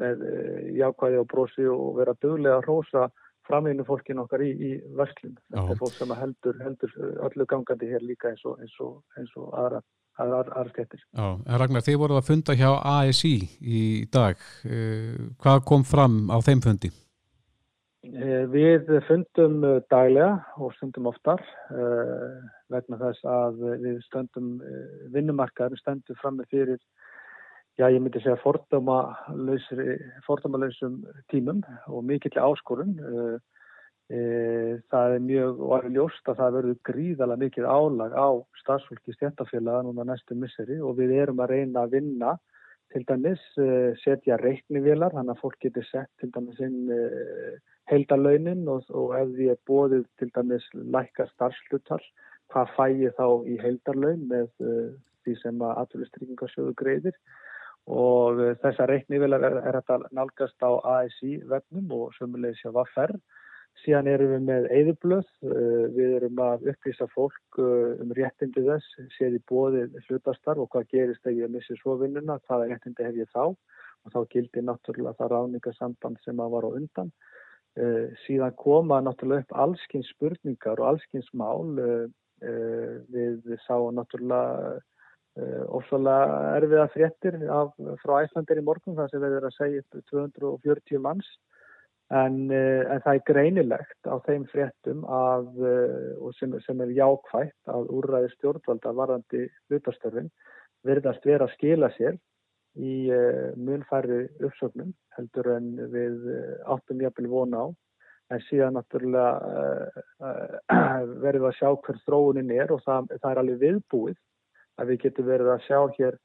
[0.00, 3.08] með eh, jákvæði og brosi og vera döglega að rosa
[3.46, 5.34] framinu fólkin okkar í, í verslun.
[5.50, 6.94] Þetta er fólk sem heldur, heldur
[7.26, 9.82] öllu gangandi hér líka eins og, eins og, eins og aðra,
[10.22, 11.02] aðra, aðra skettir.
[11.10, 11.26] Já,
[11.58, 14.42] Ragnar, þið voruð að funda hjá ASI í dag.
[14.64, 16.92] Eh, hvað kom fram á þeim fundi?
[18.02, 21.42] Eh, við fundum daglega og stundum oftar
[22.72, 24.56] vegna þess að við stöndum
[25.14, 26.80] vinnumarkaður, stöndum fram með fyrir
[27.78, 28.36] já, ég myndi segja
[30.26, 31.00] fordómalösum
[31.32, 32.94] tímum og mikill áskorun.
[33.00, 33.36] Uh,
[34.12, 38.28] uh, það er mjög, alveg ljóst að það verður gríðala mikið álag á
[38.60, 42.32] starfsfólki stjættafélaga núna næstu misseri og við erum að reyna að vinna
[42.92, 46.90] til dæmis uh, setja reiknivélar, þannig að fólk getur sett til dæmis inn
[47.90, 52.04] heildarlaunin og, og ef því er bóðið til dæmis lækka starfslutar,
[52.52, 54.52] hvað fæ ég þá í heildarlaun með
[55.24, 57.16] því sem að aturlistryggingarsjóðu greiðir
[57.90, 60.70] og eh, þessa reiknivelar er, er þetta nálgast á
[61.02, 63.16] ASI vefnum og sömulegis hjá Vaffer.
[63.82, 68.98] Síðan erum við með eðublöð, eh, við erum að upplýsa fólk eh, um réttindi þess,
[69.16, 73.18] séð í bóðið hlutastar og hvað gerist þegar ég missi svo vinnuna, hvaða réttindi hef
[73.18, 73.44] ég þá
[74.02, 77.12] og þá gildi náttúrulega það ráningasamband sem að var á undan.
[78.26, 81.70] Síðan koma náttúrulega upp allskins spurningar og allskins mál,
[82.42, 84.82] við sáum náttúrulega
[85.72, 91.00] ofsalega erfiða fréttir af, frá Æslandir í morgun þar sem erum að segja upp 240
[91.00, 91.28] manns.
[92.12, 97.70] En, eh, en það er greinilegt á þeim fréttum að, eh, sem, sem er jákvægt
[97.72, 100.28] að úrræði stjórnvalda varðandi hlutastöfin
[100.84, 102.18] verðast vera að skila sér
[102.76, 103.08] í
[103.56, 106.28] munfæri uppsögnum heldur en við
[106.66, 107.66] áttum jafnvel vona á.
[108.32, 109.28] En síðan náttúrulega
[111.24, 114.20] verðum við að sjá hver þróunin er og það, það er alveg viðbúið
[114.80, 116.18] að við getum verið að sjá hér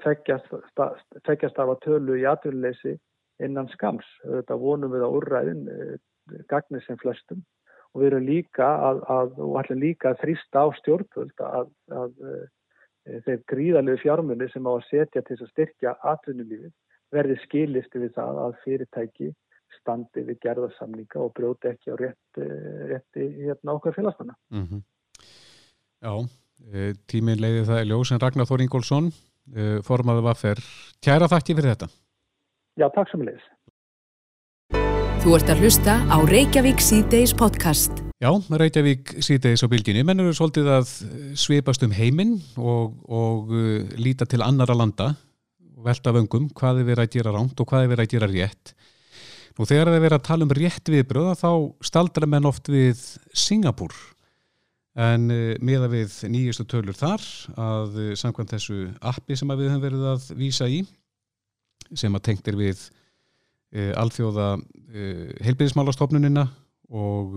[0.00, 2.96] tveggjast af að tölu í atvinnuleysi
[3.44, 4.06] innan skams.
[4.24, 5.96] Þetta vonum við á úrræðin, eh,
[6.48, 7.42] gagnir sem flestum
[7.92, 12.34] og við erum líka að, að, líka að þrýsta á stjórnvöld að, að e,
[13.26, 16.70] þeir gríðalegu fjármunni sem á að setja til að styrkja atvinnulífið
[17.10, 19.32] verði skilisti við það að fyrirtæki
[19.80, 22.46] standi við gerðarsamlinga og brjóti ekki á rétti,
[22.92, 24.38] rétti hérna okkar félagsmanna.
[24.54, 24.82] Mm -hmm.
[26.00, 26.39] Já, Eh,
[27.10, 29.08] tímin leiði það í ljós en Ragnar Þór Ingólfsson
[29.56, 30.60] eh, formaði vaffer.
[31.02, 31.88] Kæra þakki fyrir þetta.
[32.80, 33.48] Já, takk sem leiðis.
[35.20, 37.98] Þú ert að hlusta á Reykjavík C-Days podcast.
[38.22, 40.04] Já, Reykjavík C-Days á bylginni.
[40.06, 40.94] Mennur eru svolítið að
[41.36, 45.10] svipast um heiminn og, og uh, líta til annara landa
[45.76, 48.30] og velta vöngum hvað er verið að gera ránt og hvað er verið að gera
[48.32, 48.72] rétt.
[49.58, 51.50] Nú þegar það er verið að tala um rétt viðbröða þá
[51.84, 53.04] staldra menn oft við
[53.36, 53.92] Singapúr
[54.98, 57.22] en uh, miða við nýjustu tölur þar
[57.54, 60.80] að uh, samkvæmt þessu appi sem við höfum verið að vísa í
[61.94, 62.80] sem að tengtir við
[63.74, 64.56] uh, alþjóða
[64.90, 66.48] heilbyrðismálastofnunina
[66.90, 67.36] og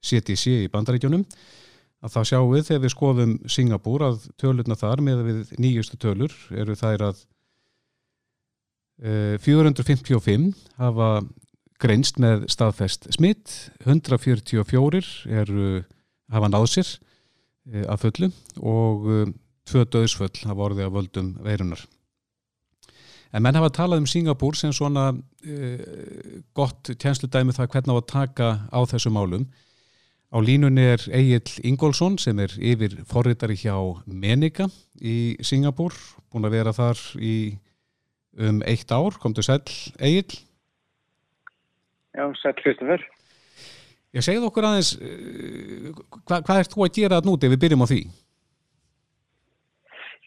[0.00, 1.26] CTC í bandaríkjónum
[2.00, 6.32] að þá sjáum við þegar við skoðum Singapúr að tölurna þar með við nýjustu tölur
[6.56, 7.20] eru þær að
[9.44, 10.48] 455
[10.80, 11.10] hafa
[11.82, 13.52] greinst með staðfest smitt
[13.84, 15.02] 144
[15.42, 15.82] eru
[16.30, 18.30] hafa náð sér e, að fullu
[18.60, 19.24] og e,
[19.68, 21.82] tvö döðsföll hafa orðið að völdum veirunar.
[23.32, 25.74] En menn hafa talað um Singapúr sem svona e,
[26.56, 29.48] gott tjensludæmi það hvernig á að taka á þessu málum.
[30.32, 34.68] Á línunni er Egil Ingólfsson sem er yfir forritari hjá Menika
[35.00, 35.92] í Singapúr,
[36.32, 37.34] búin að vera þar í
[38.40, 39.18] um eitt ár.
[39.20, 39.60] Komdu sæl,
[40.00, 40.40] Egil?
[42.16, 43.04] Já, sæl Kristoffer.
[44.12, 45.92] Ég segið okkur aðeins, uh,
[46.28, 48.02] hva, hvað ert þú að gera núti við byrjum á því?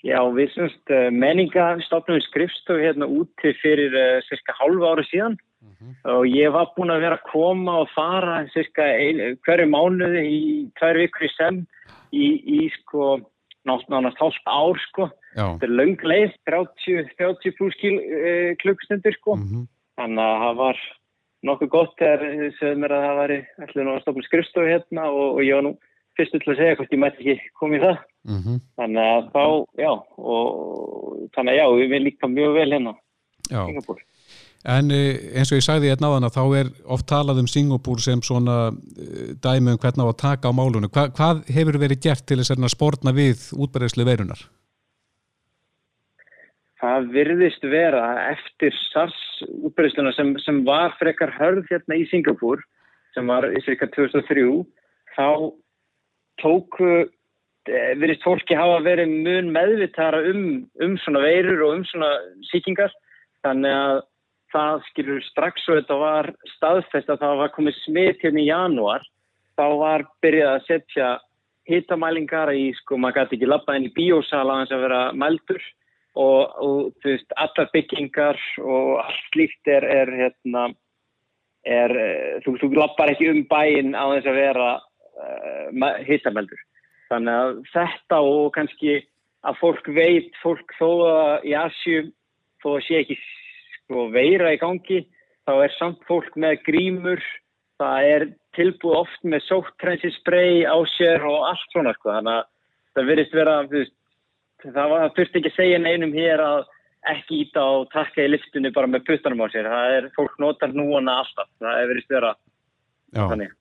[0.05, 5.05] Já, við semst uh, menninga stopnum við skrifstofu hérna úti fyrir uh, cirka hálfa ára
[5.09, 5.93] síðan uh mhm.
[6.01, 6.17] -huh.
[6.17, 10.41] og ég var búin að vera að koma og fara cirka ein, hverju mánuði í
[10.81, 11.61] tvær vikur í sem
[12.13, 13.21] í, í sko
[13.65, 15.09] náttúrulega hálf ár sko.
[15.35, 15.45] Já.
[15.45, 17.77] Þetta er löng leið, 30, 30 pluss
[18.61, 19.37] klukkstundir sko.
[19.37, 19.45] -huh.
[19.45, 19.67] Mhm.
[19.97, 20.77] Þannig að það var
[21.45, 25.07] nokkuð gott þegar þið sögðu mér að það væri allir nú að stopna skrifstofu hérna
[25.11, 25.73] og, og ég var nú
[26.15, 27.97] fyrstu til að segja hvort ég mætti ekki komið það.
[28.25, 28.59] Mm -hmm.
[28.79, 29.45] þannig að þá,
[29.85, 32.95] já og þannig að já, við líka mjög vel hérna.
[33.49, 34.01] Singapúr
[34.65, 37.49] En eh, eins og ég sagði hérna á þann að þá er oft talað um
[37.49, 41.77] Singapúr sem svona eh, dæmi um hvernig á að taka á málunum Hva, hvað hefur
[41.77, 44.41] verið gert til þess að spórna við útbæðislu veirunar?
[46.81, 49.19] Það virðist vera eftir SARS
[49.67, 52.63] útbreysluna sem, sem var frekar hörð hérna í Singapúr
[53.15, 54.47] sem var í cirka 2003
[55.15, 55.27] þá
[56.41, 62.11] tóku eh, virðist fólki hafa verið mun meðvitara um, um svona veirur og um svona
[62.51, 62.91] síkingar
[63.45, 64.03] þannig að
[64.55, 69.07] það skilur strax og þetta var staðfest að það var komið smitt hérna í janúar.
[69.55, 71.09] Þá var byrjað að setja
[71.69, 75.63] hitamælingar í sko maður gæti ekki lappa inn í bíósala að vera meldur
[76.15, 80.67] og, og þú veist, allar byggingar og allt slíkt er, er hérna,
[81.67, 86.61] er, eh, þú, þú lappar ekki um bæin á þess að vera uh, hittameldur.
[87.11, 88.99] Þannig að þetta og kannski
[89.45, 92.05] að fólk veit, fólk þó að í Asju
[92.63, 95.03] þó að sé ekki sko, veira í gangi
[95.45, 97.21] þá er samt fólk með grímur
[97.81, 98.25] það er
[98.55, 102.47] tilbúið oft með sóttrensinsprey á sér og allt svona sko þannig að
[102.95, 103.95] það verðist vera veist,
[104.63, 106.63] það, var, það þurfti ekki að segja neinum hér að
[107.11, 110.73] ekki íta og takka í liftunni bara með puttanum á sér það er fólk notar
[110.73, 112.33] núana alltaf það er verið vera
[113.13, 113.27] Já.
[113.29, 113.53] þannig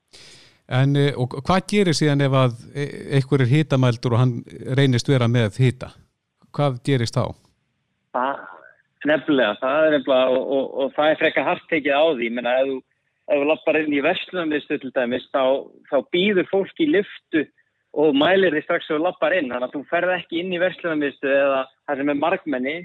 [0.72, 2.85] En eh, og hvað gerir síðan ef að e,
[3.18, 4.35] einhver er hitamældur og hann
[4.78, 5.90] reynist vera með hita?
[6.57, 7.35] Hvað gerist þá?
[8.16, 8.40] Það,
[9.11, 12.70] nefnilega, það er nefnilega og, og, og það er frekka hartekið á því menna ef
[12.70, 12.78] þú,
[13.35, 15.44] þú lappar inn í verslunarmiðstu til dæmis þá,
[15.90, 17.44] þá býður fólk í liftu
[17.94, 21.30] og mælir því strax þú lappar inn þannig að þú ferð ekki inn í verslunarmiðstu
[21.30, 22.76] eða það sem er markmenni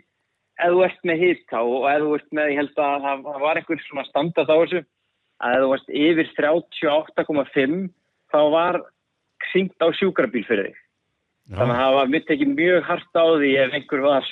[0.59, 3.59] ef þú ert með hita og ef þú ert með, ég held að það, var
[3.59, 4.81] einhver svona standað á þessu
[5.39, 7.79] að ef þú varst yfir 38,5
[8.29, 8.81] þá var
[9.53, 10.81] syngt á sjúkrabíl fyrir þig.
[11.49, 11.55] Já.
[11.57, 14.27] Þannig að það var mitt ekki mjög hart á því ef einhver var,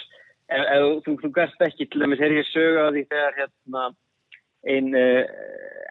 [0.51, 3.87] ef, ef þú, þú gæst ekki til dæmis, er ég sögða því þegar hérna
[4.67, 5.23] einn uh,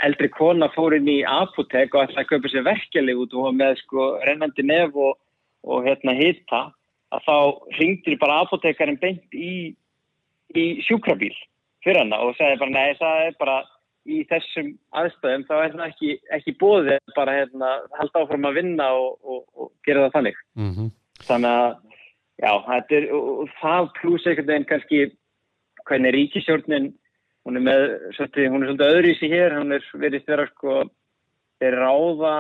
[0.05, 3.79] eldri kona fór inn í apotek og ætlaði að köpa sér verkefli út og með
[3.83, 5.17] sko rennandi nef og,
[5.65, 6.67] og hérna hitta
[7.15, 7.37] að þá
[7.79, 9.73] ringdir bara apotekarinn beint í,
[10.55, 11.35] í sjúkrabíl
[11.85, 13.57] fyrir hana og sagði bara nei það er bara
[14.07, 18.89] í þessum aðstæðum þá er það ekki, ekki bóðið bara hérna, halda áfram að vinna
[18.95, 20.41] og, og, og gera það þannig.
[20.59, 20.91] Mm -hmm.
[21.27, 21.71] Þannig að
[22.45, 22.53] já,
[22.99, 25.01] er, og, það pluss einhvern veginn kannski
[25.87, 26.93] hvernig ríkisjórnin
[27.47, 27.83] hún er með,
[28.17, 30.79] svolítið, hún er svolítið öðru í sig hér, hún er verið þeirra sko,
[31.63, 32.37] þeir ráða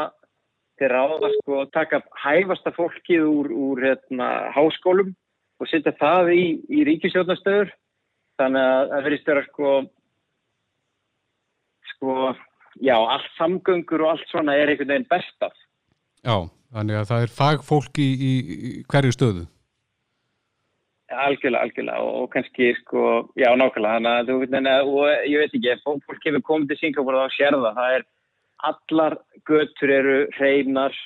[0.76, 5.14] þeir ráða sko að taka hæfasta fólkið úr, úr hérna, háskólum
[5.56, 7.70] og setja það í, í ríkisjórnastöður
[8.36, 9.70] þannig að það verið þeirra sko
[11.96, 12.34] sko,
[12.84, 15.54] já, allt samgöngur og allt svona er einhvern veginn bestað.
[16.20, 16.36] Já,
[16.74, 18.32] þannig að það er fagfólk í, í,
[18.68, 19.44] í hverju stöðu?
[21.06, 23.02] Algjörlega, algjörlega og, og kannski, sko,
[23.38, 24.56] já, nákvæmlega, þannig að þú veit,
[24.90, 28.06] og ég veit ekki, ef fólk hefur komið til Singapur þá sér það, það er
[28.70, 29.16] allar
[29.46, 30.96] götur eru hreinar,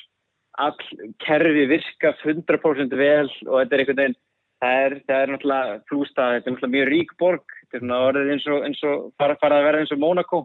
[0.61, 0.79] all
[1.25, 4.17] kerfi virka 100% vel og þetta er einhvern veginn,
[4.61, 8.01] það er, það er náttúrulega flústað, þetta er náttúrulega mjög rík borg, þetta er svona
[8.09, 10.43] orðið eins og, eins og fara, fara að vera eins og Mónakó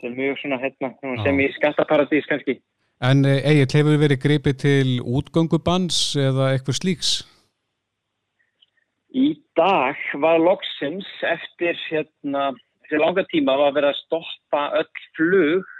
[0.00, 0.92] þetta er mjög svona hérna,
[1.24, 2.56] sem í skattaparadís kannski.
[3.04, 7.12] En eh, Egil, hefur verið greipið til útgöngubanns eða eitthvað slíks?
[9.10, 12.52] Í dag var loksins eftir hérna,
[12.86, 15.70] fyrir langa tíma var verið að stoppa öll flug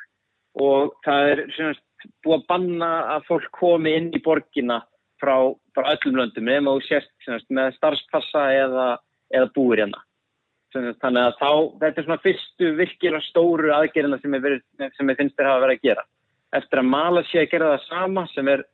[0.58, 1.76] og það er svona,
[2.24, 4.80] búið að banna að fólk komi inn í borgina
[5.22, 5.36] frá,
[5.76, 8.88] frá öllum löndum nema og sérst svona, með starfspassa eða,
[9.30, 10.02] eða búir hérna.
[10.74, 11.50] Þannig að þá,
[11.82, 14.62] þetta er svona fyrstu virkilega stóru aðgerina sem ég, verið,
[14.96, 16.08] sem ég finnst þér hafa verið að gera.
[16.58, 18.64] Eftir að Malasíu að gera það sama sem er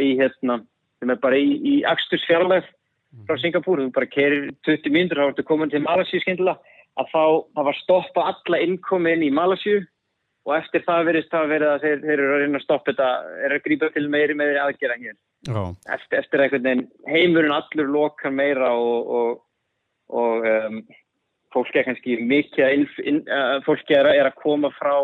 [0.00, 0.62] í hérna,
[1.00, 2.68] sem er bara í, í Axtursfjarlæg
[3.26, 6.58] frá Singapúr, þú bara kerir 20 mínútur þá ertu komin til Malasíu skyndilega.
[7.00, 7.24] Að þá,
[7.56, 9.80] það var stoppa alla innkomi inn í Malasíu
[10.42, 13.10] og eftir það verist það verið að þeir, þeir eru að reyna að stoppa þetta,
[13.46, 15.16] er að grípa til meiri meiri aðgera hér.
[15.94, 19.40] Eftir, eftir einhvern veginn heimurinn allur lokar meira og, og,
[20.12, 20.82] og um,
[21.54, 24.94] fólk er kannski mikið inn, uh, fólki er, er að koma frá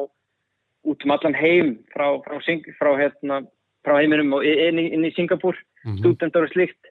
[0.88, 2.38] út um allan heim frá, frá,
[2.79, 3.40] frá, hérna,
[3.87, 5.99] frá heiminum og inn, inn í Singapúr mm -hmm.
[6.03, 6.88] stúdendar og slikt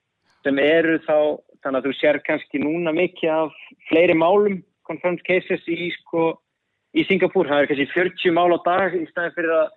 [0.47, 1.17] sem eru þá,
[1.65, 6.29] þannig að þú sér kannski núna mikið af fleiri málum confirmed cases í, sko,
[6.95, 9.67] í Singapúr, það er kannski 40 mál á dag í staði fyrir að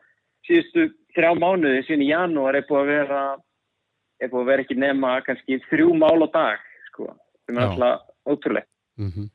[0.46, 3.24] síðustu þrjá mánuði síðan í janúar er búið að vera
[4.20, 7.10] er búið að vera ekki nema kannski þrjú mál á dag sko,
[7.46, 8.68] sem er alltaf ótrúlega
[9.00, 9.30] mm -hmm.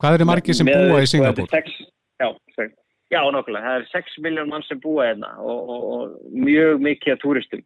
[0.00, 1.48] Hvað eru margir sem með, búa í sko, Singapúr?
[2.20, 2.28] Já,
[3.12, 3.66] já, nokkulega.
[3.66, 7.64] Það er 6 miljón mann sem búa hérna og, og, og mjög mikið að túristum.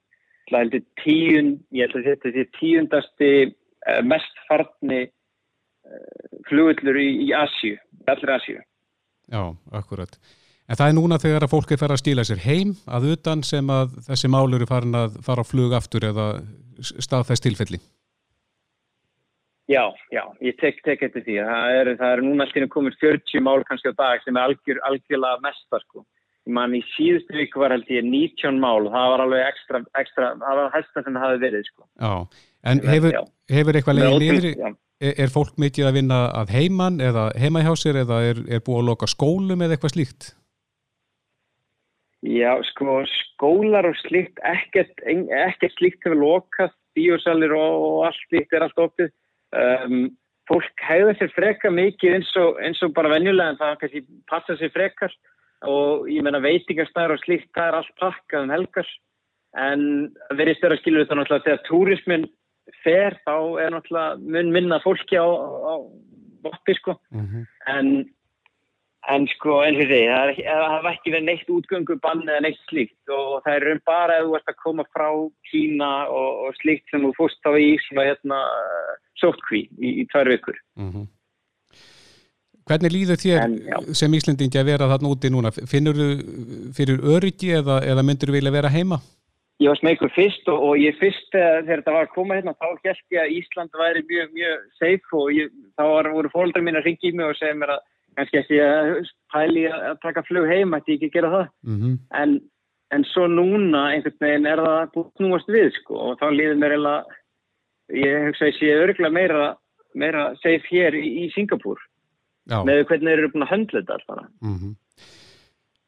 [0.51, 7.09] Það heldur tíun, ég held að þetta er tíundasti uh, mest farni uh, flugullur í,
[7.27, 7.77] í Asju,
[8.13, 8.59] allir Asju.
[9.33, 10.19] Já, akkurat.
[10.65, 13.43] En það er núna þegar að fólk er farið að stíla sér heim að utan
[13.45, 16.29] sem að þessi málur er farin að fara á flug aftur eða
[16.81, 17.81] staðfæst tilfelli.
[19.69, 21.37] Já, já, ég tek, tek eftir því.
[21.49, 24.81] Það er, það er núna alltaf komið 40 mál kannski á dag sem er algjör,
[24.89, 26.05] algjörlega mestar sko.
[26.47, 28.85] Man í síðustu viku var held ég 19 mál.
[28.85, 31.85] Og það var alveg ekstra, ekstra það var hægsta sem það hafi verið sko.
[31.97, 32.15] Já,
[32.71, 33.21] en hefur,
[33.57, 34.49] hefur eitthvað leiðin yfir,
[35.01, 38.65] er, er fólk mikið að vinna að heiman eða heima hjá sér eða er, er
[38.65, 40.33] búið að loka skólum eða eitthvað slíkt?
[42.25, 48.55] Já, sko, skólar og slíkt, ekkert, ekkert slíkt hefur lokast, bíosalir og, og allt slíkt
[48.57, 49.11] er allt opið.
[49.55, 50.07] Um,
[50.49, 54.57] fólk hægða sér frekar mikið eins og, eins og bara venjulega en það kannski passa
[54.61, 55.13] sér frekar
[55.63, 58.89] og ég menna veitingarstæðar og slíkt það er allt pakkað um helgar
[59.57, 59.85] en
[60.35, 62.27] verið störa skilur þetta náttúrulega þegar túrismin
[62.83, 65.75] fer þá er náttúrulega mun minna fólki á, á
[66.45, 67.47] voppi sko Mhm.
[67.69, 67.89] en,
[69.09, 73.43] en sko eins og því það hafa ekki verið neitt útgöngubann eða neitt slíkt og
[73.45, 75.09] það er raun bara ef þú ert að koma frá
[75.51, 78.41] Kína og, og slíkt sem þú fórst þá í svona hérna
[79.23, 81.07] sótkví í, í tvær vikur Mhm.
[82.65, 83.57] Hvernig líður þér En,
[83.93, 85.53] sem Íslendingi að vera þarna úti núna?
[85.53, 86.07] Finnur þú
[86.77, 89.01] fyrir öryggi eða, eða myndur þú vilja vera heima?
[89.63, 92.57] Ég var smeykur fyrst og, og ég fyrst þegar, þegar þetta var að koma hérna
[92.57, 96.65] þá held ég að Ísland væri mjög, mjög safe og ég, þá var, voru fólkdrar
[96.67, 97.85] mín að ringa í mig og segja mér að
[98.19, 98.91] kannski að
[99.35, 101.47] pæli að að taka flug heim, ætti ég ekki að gera það.
[101.69, 101.95] Mm -hmm.
[102.23, 102.35] En,
[102.97, 106.61] en svo núna einhvern veginn er það búið að snúast við sko og þá líður
[106.61, 107.19] mér eiginlega,
[108.05, 109.57] ég hugsa að ég sé örgulega meira,
[109.95, 111.79] meira safe hér í, í Singapúr
[112.51, 114.27] Já, með hvernig þeir eru búin að höndla þetta alltaf.
[114.45, 114.75] mm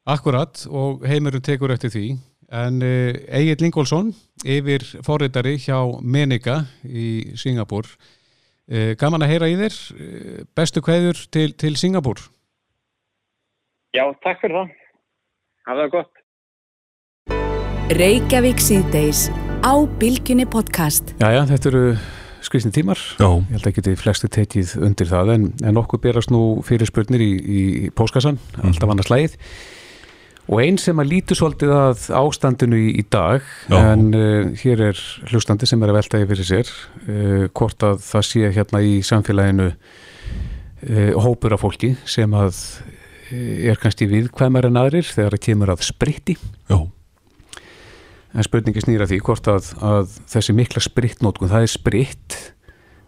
[0.07, 2.05] akkurat og heimurinn tekur eftir því.
[2.47, 4.13] En uh, Egil Ingólfsson,
[4.47, 7.89] yfir forritari hjá Menika í Singapúr.
[8.67, 9.79] Uh, gaman að heyra í þér.
[9.97, 12.23] Uh, bestu kveður til, til Singapúr.
[13.95, 14.71] Já, takk fyrir það.
[15.67, 16.23] Hafa það gott.
[17.97, 19.27] Reykjavík síðdeis
[19.63, 21.15] á Bilginni podcast.
[21.19, 21.83] Jæja, þetta eru
[22.47, 23.01] skrisni tímar.
[23.19, 26.89] Já, Ég held að geti flesti tekið undir það en, en okkur berast nú fyrir
[26.89, 27.63] spurnir í, í
[27.95, 29.37] póskassan, alltaf annars slæðið
[30.47, 33.77] og einn sem að lítu svolítið að ástandinu í, í dag Já.
[33.91, 38.27] en uh, hér er hlustandi sem er að velta yfir sér uh, hvort að það
[38.29, 42.61] sé hérna í samfélaginu uh, hópur af fólki sem að
[43.27, 46.37] er kannski viðkvæmar en aðrir þegar það kemur að spritti.
[46.71, 46.77] Já,
[48.37, 52.37] en spurningi snýra því hvort að, að þessi mikla sprittnótkun, það er spritt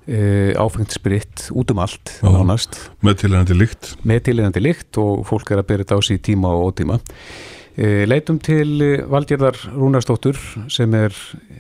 [0.10, 2.30] uh, áfengt spritt út um allt Já.
[2.34, 3.94] nánast með tilhengandi líkt.
[4.02, 7.00] með tileinandi líkt og fólk er að byrja þetta á sig í tíma og ótíma
[7.00, 10.40] uh, leitum til uh, Valgerðar Rúnarsdóttur
[10.72, 11.16] sem er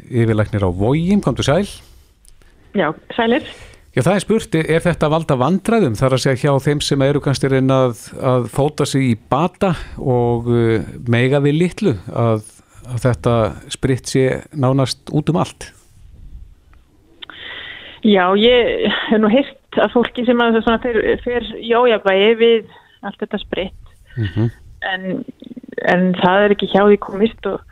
[0.10, 1.68] yfirlæknir á Vógin, komdu sæl
[2.78, 3.48] Já, sælir.
[3.98, 7.22] Já, það er spurt, er þetta valda vandræðum þar að segja hjá þeim sem eru
[7.26, 12.44] kannski að reyna að, að fóta sig í bata og uh, mega við litlu að,
[12.90, 13.36] að þetta
[13.72, 14.24] spritt sé
[14.54, 15.72] nánast út um allt?
[18.04, 22.74] Já, ég hef nú heyrt að fólki sem að svona fer, fer í ójafvægi við
[23.04, 23.96] allt þetta spritt.
[24.16, 24.50] Mm
[24.88, 25.26] en,
[25.90, 27.64] en það er ekki hjá því komist og,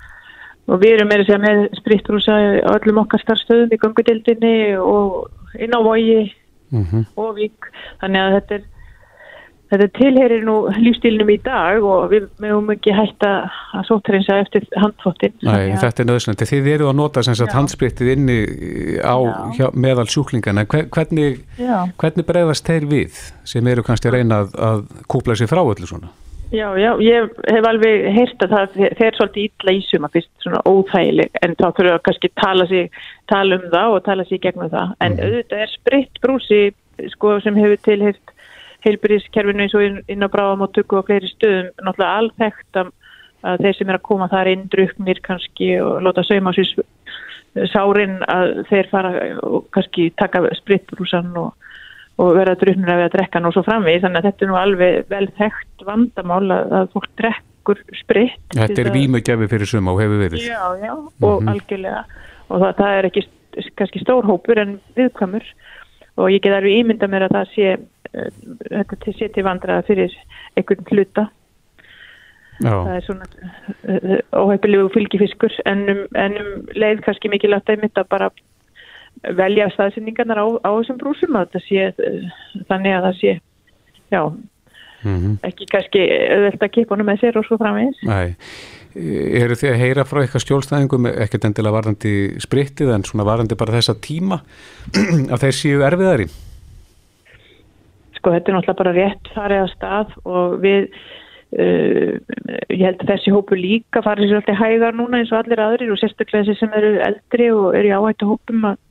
[0.67, 5.79] og við erum segja með sprittrúsa á öllum okkar starfstöðum í gangudildinni og inn á
[5.83, 6.33] vogi
[6.71, 7.05] -hmm.
[7.15, 8.65] og vík þannig að þetta er
[9.71, 13.31] þetta tilherir nú lífstílinum í dag og við mögum ekki hætta
[13.75, 16.47] að sóttreinsa eftir handfóttin Nei, þetta er nöðsynandi.
[16.51, 17.57] Þið eru að nota sem sagt Já.
[17.59, 18.37] handsprittið inni
[19.03, 19.33] á Já.
[19.57, 20.65] hjá, meðal sjúklingana.
[20.71, 21.41] Hver- Hvernig,
[21.97, 25.87] hvernig bregðast þeir við sem eru kannski að reyna að, að kúpla sér frá öllu
[25.89, 26.09] svona?
[26.47, 30.61] Já, já, ég hef alveg heyrt að það fer svolítið illa í suma fyrst svona
[30.63, 32.87] óþægileg en þá þurfa að kannski tala, sig,
[33.27, 35.25] tala um það og tala sig gegnum það en Mhm.
[35.27, 36.61] auðvitað er spritt brúsi
[37.11, 38.31] sko, sem hefur tilheyrt
[38.87, 42.91] heilbyrðiskerfinu eins og inn, á bráðamóttöku og fleiri stöðum náttúrulega alþekkt að,
[43.61, 46.73] þeir sem er að koma þar inn druknir kannski og láta sauma sér
[47.71, 49.13] sárin að þeir fara
[49.45, 51.53] og kannski taka spritbrúsan og
[52.17, 54.57] og verða druknir að við að drekka nú svo framvið þannig að þetta er nú
[54.57, 60.01] alveg vel þekkt vandamál að, að fólk drekkur spritt Þetta er vímugjafi fyrir suma og
[60.01, 60.47] hefur verið.
[60.47, 61.51] Já, já, og Mhm.
[61.53, 62.03] algjörlega
[62.49, 63.23] og það, það er ekki
[63.77, 65.45] kannski stór hópur en viðkvæmur
[66.17, 67.77] og ég get alveg ímynda mér að það sé
[68.13, 70.13] þetta til sé til vandraða fyrir
[70.57, 71.27] einhvern hluta.
[72.57, 75.53] Það Já, er svona uh, óheipilegu fylgifiskur.
[75.69, 78.31] En um, en um leið kannski mikilvægt að mynda bara
[79.37, 82.31] velja staðsynningarnar á, á þessum brúsum að sé uh,
[82.69, 83.35] þannig að það sé
[84.13, 84.21] já,
[85.03, 86.01] mm ekki kannski
[86.33, 88.01] auðvelt að kipa honum með sér og svo framvegis.
[88.07, 88.33] Nei.
[88.97, 93.75] Eru þið að heyra frá eitthvað skjólstæðingum, ekkert endilega varandi sprittið en svona varandi bara
[93.77, 94.41] þessa tíma
[95.33, 96.29] að þeir séu erfiðari?
[98.27, 100.89] Sko þetta er náttúrulega bara rétt farið á stað og við
[101.55, 102.11] uh,
[102.73, 105.93] ég held að þessi hópu líka farið sér alltaf hægar núna eins og allir aðrir
[105.95, 108.83] og sérstaklega þessi sem eru eldri og eru í áhættu hópum að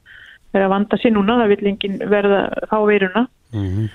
[0.57, 3.27] vera að vanda sér núna, það vil enginn verða á veiruna.
[3.53, 3.87] Mm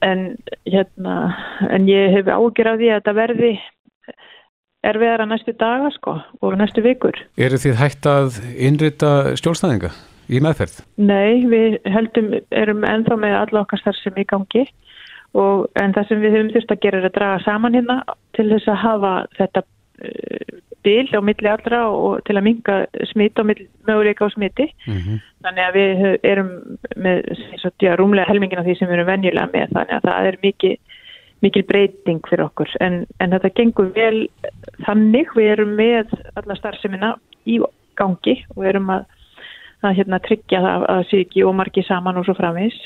[0.00, 1.36] en hérna
[1.68, 3.50] en ég hef ágjör af því að þetta verði
[4.88, 7.18] erfiðara næstu daga sko og næstu vikur.
[7.36, 9.92] Eru þið hægt að innrita skjólstæðinga
[10.30, 10.78] í meðferð?
[11.02, 14.64] Nei, við heldum, erum ennþá með alla okkar starfsem í gangi
[15.38, 18.00] og en það sem við höfum þurft að gera er að draga saman hérna
[18.38, 20.56] til þess að hafa þetta uh,
[20.86, 22.78] bil á milli allra og til að minga
[23.12, 24.70] smitt milli, möguleika á smiti.
[24.86, 26.48] Mm Þannig að við erum
[27.00, 27.18] með
[27.80, 30.74] já, rúmlega helmingin af því sem við erum venjulega með þannig að það er mikið
[31.40, 34.28] mikil breyting fyrir okkur en, en þetta gengur vel
[34.84, 37.14] þannig við erum með alla starfsemina
[37.48, 37.56] í
[37.96, 39.06] gangi og erum að,
[39.84, 42.76] að hérna tryggja það að sé ekki ómargi saman og svo framins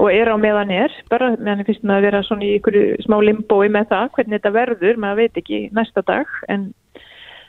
[0.00, 3.16] og er á meðan er bara meðan finnst maður að vera svona í ykkur smá
[3.24, 6.70] limbói með það hvernig þetta verður, maður veit ekki næsta dag en,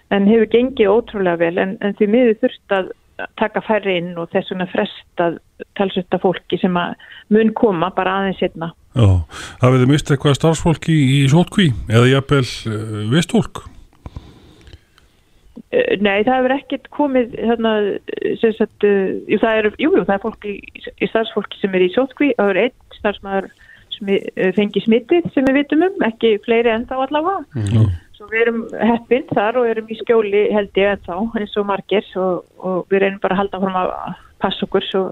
[0.10, 2.92] en hefur gengið ótrúlega vel en, en því miður þurft að
[3.38, 5.38] taka færri inn og þess vegna frestað
[5.78, 6.96] talsvölda fólki sem að
[7.34, 8.72] mun koma bara aðeins hérna.
[8.96, 9.10] já.
[9.62, 11.00] Hafið þið mist eitthvað starfsfólk í,
[11.32, 13.64] sótkví eða jafnvel uh, vistfólk?
[15.72, 17.74] Eh, Nei, það hefur ekkert komið þarna,
[18.42, 21.86] sem sagt, uh, jú, það er, jú, jú, það er fólki, í starfsfólki sem er
[21.86, 23.48] í sótkví, það er einn starfsmæður
[23.96, 24.12] sem
[24.58, 27.64] fengi smittið sem við vitum um, ekki fleiri en þá allavega.
[27.72, 27.86] Já.
[28.18, 31.70] Svo við erum heppin þar og erum í skjóli held ég en þá eins og
[31.72, 33.94] margir og, og við reynum bara að halda fram að
[34.44, 35.06] passa okkur svo,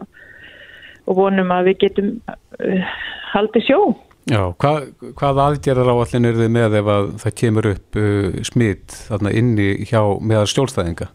[1.07, 2.93] og vonum að við getum uh,
[3.32, 3.82] haldið sjó.
[4.30, 8.98] Já, hvað, hvað aðgerðar áallin er þið með ef að það kemur upp uh, smitt
[9.34, 11.08] inni hjá meðal stjórnstæðinga?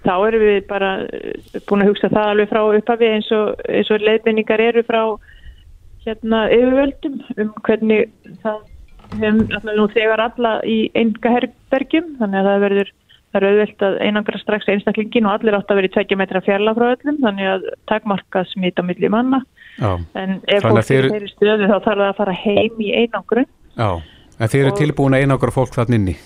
[0.00, 3.90] Þá erum við bara uh, búin að hugsa það alveg frá upphafi eins og, eins
[3.90, 5.02] og leiðbendingar eru frá
[6.06, 8.06] hérna yfirvöldum um hvernig
[8.44, 8.62] það
[9.18, 9.42] hefum
[9.74, 12.92] nú þegar alla í enga herbergjum þannig að það verður
[13.30, 16.42] það er auðvelt að einangra strax einstaklingin og allir átt að vera í tveggja metra
[16.46, 19.42] fjalla frá öllum þannig að takmarka smita milli manna
[19.78, 22.80] Já, en ef Þannig fólk þeir- er þeirri stöðu þá þarf það að fara heim
[22.80, 23.46] í einangrun
[23.76, 23.90] já,
[24.40, 26.16] en þið eru Og- tilbúin að einangra fólk inni?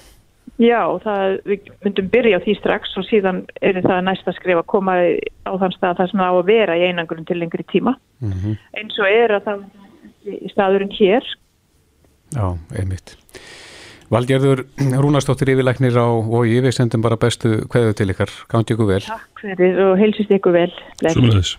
[0.59, 4.67] Já, það, við myndum byrja á því strax og síðan er það næsta skrif að
[4.67, 7.97] koma á þann stað þar sem það á að vera í einangrun til lengri tíma
[8.21, 9.65] Mm eins og er að það
[10.27, 11.25] í staðurinn hér
[12.35, 13.17] Já, einmitt.
[14.11, 19.01] Valgerður Rúnarsdóttir yfirlæknir á Vogi, við sendum bara bestu kveðu til ykkar, gangi ykkur vel.
[19.01, 21.15] Takk fyrir og heilsist ykkur vel Bless.
[21.15, 21.57] Sumulegis.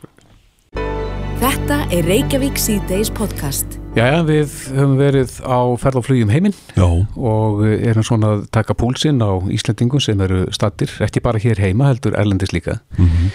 [1.45, 3.75] Þetta er Reykjavík C-Days podcast.
[3.93, 8.73] Jæja, við höfum verið á ferð og flugum heiminn Já, og erum svona að taka
[8.73, 12.79] púlsinn á Íslendingum sem eru stattir, ekki bara hér heima, heldur erlendis líka.
[12.97, 13.29] Mhm.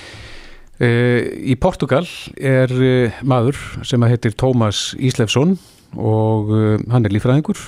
[0.80, 5.54] Uh, í Portugal er uh, maður sem að heitir Tómas Íslefsson
[5.94, 7.62] og uh, hann er lífræðingur.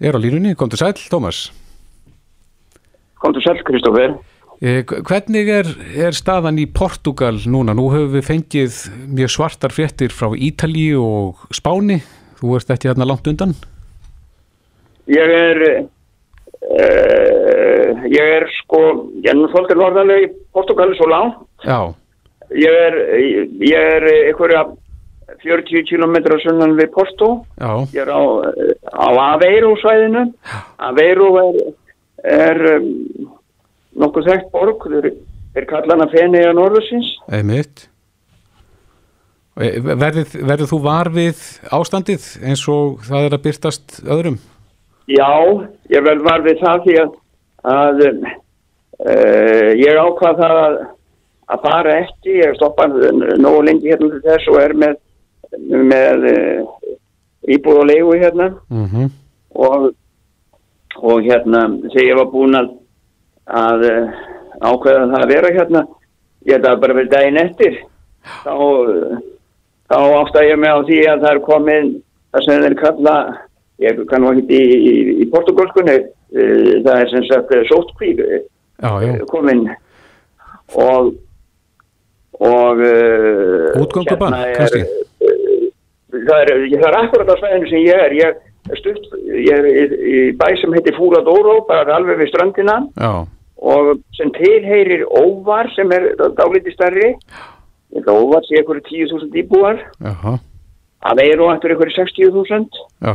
[0.00, 1.50] Er á línunni, kom til sæl, Tómas.
[3.20, 4.16] Komdu sæl, Kristófer.
[4.62, 5.66] Eh, Hvernig er,
[6.00, 7.74] er staðan í Portugal núna?
[7.76, 8.78] Nú höfum við fengið
[9.18, 11.98] mjög svartar fréttir frá Ítalíu og Spáni.
[12.40, 13.52] Þú ert ekki þarna langt undan?
[15.12, 15.60] Ég er,
[16.66, 18.80] uh, ég er sko,
[19.22, 21.38] ég er nú svolítið norðanlega í Portugali svo langt.
[21.64, 21.80] Já,
[22.54, 22.94] Ég er,
[23.66, 24.60] ég er einhverja
[25.42, 27.28] 40 km sunnan við Porto.
[27.58, 28.22] já, Ég er á,
[28.94, 30.22] á Aveiro svæðinu.
[30.78, 31.56] Aveiro er,
[32.22, 32.86] er um,
[33.96, 34.86] nokkuð þekkt borg.
[34.92, 35.10] Þeir,
[35.54, 37.12] þeir kalla hana Fenei á norðursins.
[37.32, 37.88] einmitt.
[39.56, 41.38] Eh, Verðið, verðið þú var við
[41.72, 44.36] ástandið eins og það er að byrtast öðrum?
[45.08, 45.30] Já,
[45.88, 47.14] ég vel var við það því að,
[47.72, 50.76] að uh, ég ákvað það að,
[51.54, 54.96] að fara ekki, ég stoppa nógu lengi hérna til þess og er með,
[55.94, 56.96] með uh,
[57.56, 59.08] íbúð og leigu hérna Mm -hmm.
[59.54, 59.92] og,
[61.00, 61.60] og hérna
[61.94, 62.74] þegar ég var búin að,
[63.46, 64.18] að uh,
[64.60, 65.84] ákveða það að vera hérna,
[66.46, 67.78] ég held að bara verið daginn eftir,
[68.42, 68.54] þá,
[69.90, 71.88] þá ástæði ég mig á því að það er komið
[72.32, 73.16] það sem þeir kalla
[73.86, 78.22] ég kann nú ekki í, í, í portugalskunni uh, það er sem sagt sótkvík
[78.76, 79.70] Já, já, komin.
[80.74, 81.14] Og
[82.36, 84.82] og uh, Útgöngubann, hérna kannski?
[86.12, 88.12] það er, það er akkurat á svæðinu sem ég er.
[88.12, 88.34] Ég
[88.74, 93.24] er stutt, ég er í, í bæ sem heitir Fúradóró, bara alveg við strandina já,
[93.66, 99.80] og sem tilheyrir Óvar sem er dálítið að Óvar sé einhverju 10.000 íbúar.
[101.06, 102.66] Að Eiro eftir einhverju 60.000
[103.06, 103.14] já,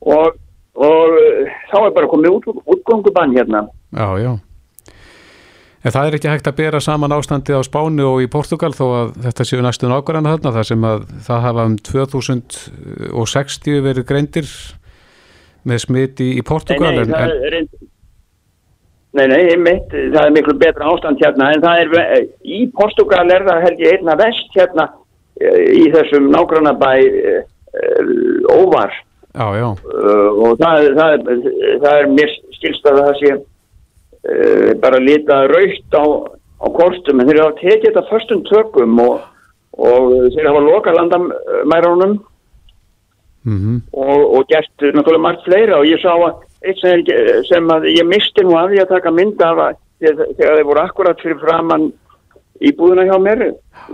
[0.00, 0.36] og,
[0.78, 3.66] og uh, þá er bara komið út, útgöngubann hérna.
[3.94, 4.32] Já, já.
[5.86, 8.86] En það er ekki hægt að bera saman ástandið á Spáni og í Portugal þó
[8.96, 14.50] að þetta séu næstu nákvæmna þarna þar sem að það hafa um 2060 verið greindir
[15.68, 17.87] með smiti í Portugal nei, nei, en, það er reynd-
[19.16, 23.44] nei, nei, einmitt, það er miklu betra ástand hérna en það er, í Portugal er
[23.46, 24.88] það held ég einna vest hérna
[25.40, 27.44] eh, í þessum nágrannabæ uh,
[28.58, 28.92] Óvar.
[29.38, 33.34] Já, já, og það, það, er- það er mér skilst að það sé
[34.82, 36.04] bara lita raukt á,
[36.58, 39.20] á kortum en þeir hafa tekið þetta förstum tökum og,
[39.78, 42.16] og þeir hafa loka landamærunum.
[43.48, 47.04] Mhm, og, og gert náttúrulega margt fleira og ég sá að eitt sem,
[47.48, 51.22] sem að ég misti nú að að taka mynd af að þegar þeir voru akkurat
[51.22, 51.88] fyrir framann
[52.58, 53.44] í búðuna hjá mér.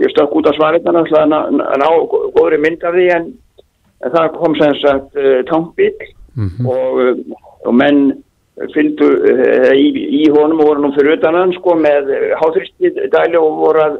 [0.01, 1.87] Ég stökk út svarirna náttúrulega að ná,
[2.35, 3.27] góðri mynd af því en,
[4.03, 5.93] en það kom sem sagt uh, tankbíl
[6.35, 8.01] mhm, og, uh, og menn
[8.73, 9.87] fylgdu uh, í,
[10.21, 12.11] í honum og voru nú fyrir utan hann sko með
[12.41, 13.99] háþristidæli og voru að,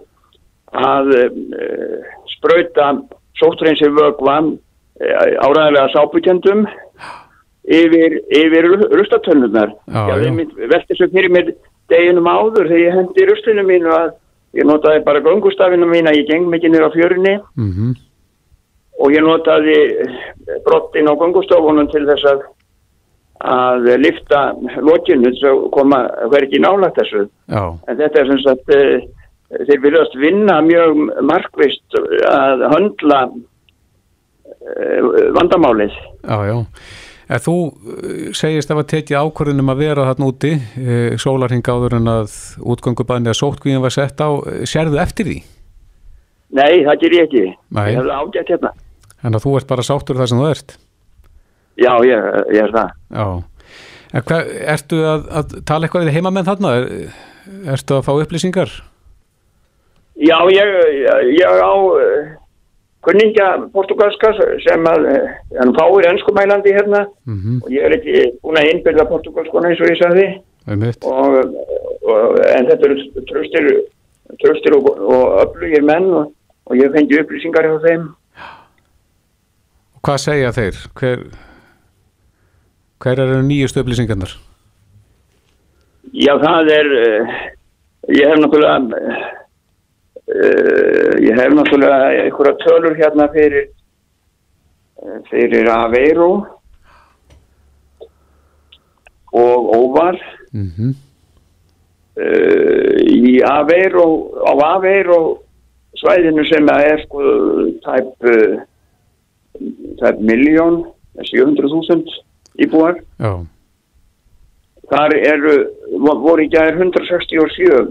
[0.82, 2.91] að uh, sprauta
[3.39, 4.57] sóttreinsir vögva uh,
[5.45, 6.66] áræðilega sápukendum
[7.68, 9.74] yfir, yfir rustatönnurnar.
[10.72, 11.53] Velti svo fyrir mér
[11.91, 14.11] deginum áður þegar ég hendi rustinu mínu að
[14.55, 17.39] ég notaði bara göngustafinu mín að ég geng mikið nýra á fjörunni.
[17.57, 17.95] Mm
[19.01, 19.80] og ég notaði
[20.66, 22.45] brottin á gangustofunum til þess að
[23.45, 24.41] að lifta
[24.80, 25.97] lokinu þess að koma
[26.32, 27.26] hvergi nálægt þessu.
[27.51, 29.03] Já, en þetta er sem sagt eh,
[29.68, 31.97] þeir viljast vinna mjög markvist
[32.32, 33.20] að höndla
[34.47, 35.99] eh, vandamálið.
[36.24, 36.55] Já, já.
[37.26, 41.97] En þú eh, segist að var tekið ákvörðunum að vera þarna úti, e, sólarhing áður
[41.97, 44.30] en að útgöngubanni að sótkvíðin var sett á,
[44.69, 45.39] sérðu eftir því?
[46.55, 47.88] Nei, það ger ég ekki Nei.
[47.89, 48.73] ég hefði ágætt hérna
[49.26, 50.76] En að þú ert bara sáttur þar sem þú ert?
[51.82, 53.28] Já, ég, ég er það Já.
[54.15, 54.41] En hva,
[54.76, 56.76] ertu að, að tala eitthvað við heimamenn þarna?
[56.78, 57.15] Er,
[57.73, 58.76] ertu að fá upplýsingar?
[60.15, 61.73] Já, ég, ég, ég á
[63.06, 64.32] kunningja portugalska
[64.66, 65.30] sem að uh,
[65.60, 69.91] hann fáir ennskumælandi hérna Mm og ég er ekki búin að innbyrða portugalskona eins og
[69.91, 70.28] ég sagði
[70.66, 70.93] -hmm.
[71.06, 71.56] og,
[72.12, 72.97] og, en þetta eru
[73.32, 73.66] tröstir,
[74.43, 76.32] tröstir og, og öflugir menn og,
[76.66, 78.14] og ég fengi upplýsingar hjá þeim
[80.06, 80.76] Hvað segja þeir?
[80.99, 81.22] Hver,
[83.01, 84.36] hver eru nýjustu upplýsingarnar?
[86.14, 87.34] Já, það er uh,
[88.14, 89.45] ég hef náttúrulega
[90.28, 93.67] uh, ég hef náttúrulega einhverja tölur hérna fyrir
[95.01, 96.32] uh, fyrir Aveiro
[99.32, 100.15] og Óvar.
[100.53, 100.91] Mm -hmm.
[102.15, 105.41] uh, í Aveiro á Aveiro
[105.95, 107.19] svæðinu sem er sko
[107.86, 108.07] tæp
[109.99, 110.84] tæp miljón
[111.15, 112.23] 700.000
[112.59, 112.95] íbúar.
[113.19, 113.45] Já,
[114.89, 115.53] þar eru
[115.99, 117.88] vo- voru í gæðir 167 uh,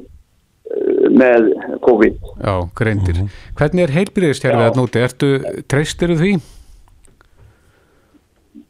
[1.15, 1.51] með
[1.85, 2.21] COVID.
[2.43, 3.21] Já, greindir.
[3.59, 5.03] Hvernig er heilbyrðiskerfið að núti?
[5.05, 5.33] Ertu,
[5.71, 6.35] treystiru því?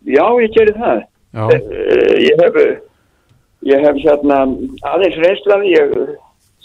[0.04, 1.04] já ég gerir það.
[1.34, 2.58] Já, uh, ég hef
[3.64, 4.42] ég hef hérna
[4.92, 5.94] aðeins reynslaði ég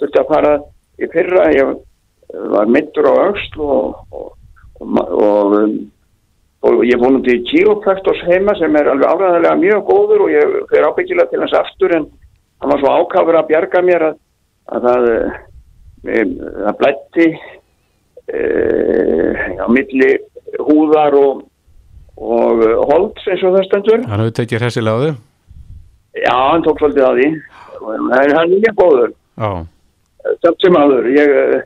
[0.01, 0.57] þurfti að fara
[0.99, 1.47] í fyrra.
[1.55, 1.77] Ég
[2.51, 4.35] var mittur á öxl og
[4.79, 5.91] og, og, um,
[6.61, 10.87] og ég vonum til kíropraktors heima sem er alveg áræðilega mjög góður og ég fer
[10.87, 12.09] ábyggilega til hans aftur en
[12.59, 14.17] hann var svo ákafur að bjarga mér að,
[14.75, 15.37] að það eh,
[16.05, 17.27] það blætti
[18.29, 18.41] e,
[19.59, 20.11] á milli
[20.59, 21.45] húðar og
[22.19, 25.19] og uh, holds eins og það stendur hann hefur tekið hressilega á þau?
[26.19, 27.27] Já, hann tók svolítið á því.
[27.95, 29.11] En hann er mjög góður.
[29.39, 29.51] Já,
[30.43, 31.05] Samt sem áður.
[31.15, 31.59] Ég uh,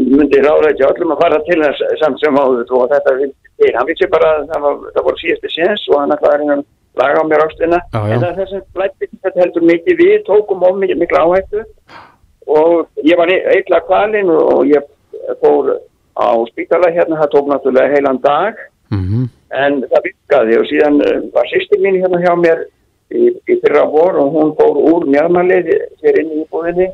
[0.00, 3.74] myndi ráða ekki öllum að fara til þess samt sem áður og þetta vildi til.
[3.76, 4.66] Hann vissi bara að það,
[4.96, 6.64] það voru síðasti séns og hann ætlaði að
[6.98, 7.80] laga á mér ástina.
[7.94, 8.00] Já.
[8.16, 11.64] En þess að blætti þetta heldur mikið við, tókum of mikið miklu áhættu
[12.46, 14.84] og ég var eitthvað kvalinn og ég
[15.40, 15.76] fór
[16.14, 18.60] á spítala hérna, það tók náttúrulega heilan dag.
[18.90, 22.64] Mm en það virkaði og síðan uh, var sýstir mín hérna hjá mér
[23.14, 25.70] í, í fyrra vor og hún fór úr mjörmalið
[26.02, 26.88] hér inn í íbúðinni.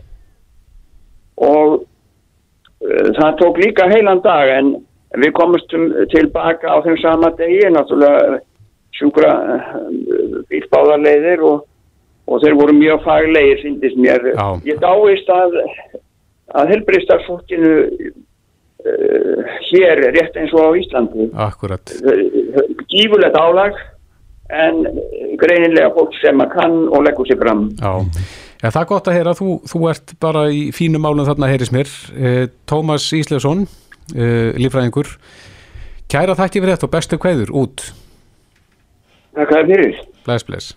[1.46, 4.74] Og uh, það tók líka heilan dag en
[5.20, 8.40] við komumstum tilbaka á þeim sama degi náttúrulega
[8.98, 11.64] sjúkra uh, bílbáðarleiðir og,
[12.30, 14.32] og þeir voru mjög faglegir síndist mér.
[14.32, 14.46] Já.
[14.68, 15.56] Ég dáist að,
[16.60, 21.94] að helbriðstarfsfólkinu uh, hér rétt eins og á Íslandi akkurat.
[22.90, 23.78] gífulegt álag
[24.50, 24.82] en
[25.38, 27.68] greinilega fólk sem að kann og leggur sér fram.
[27.78, 27.92] Já,
[28.62, 31.72] ja, það er gott að heyra, þú, þú ert bara í fínum málum þarna heyris
[31.74, 31.92] mér.
[32.18, 33.66] Eh, Tómas Íslefsson,
[34.14, 35.12] eh, lífræðingur,
[36.10, 37.90] kæra þakki fyrir þetta og bestu kveður út.
[39.38, 40.00] Takk að fyrir.
[40.26, 40.72] Bless, bless.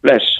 [0.00, 0.39] Bless.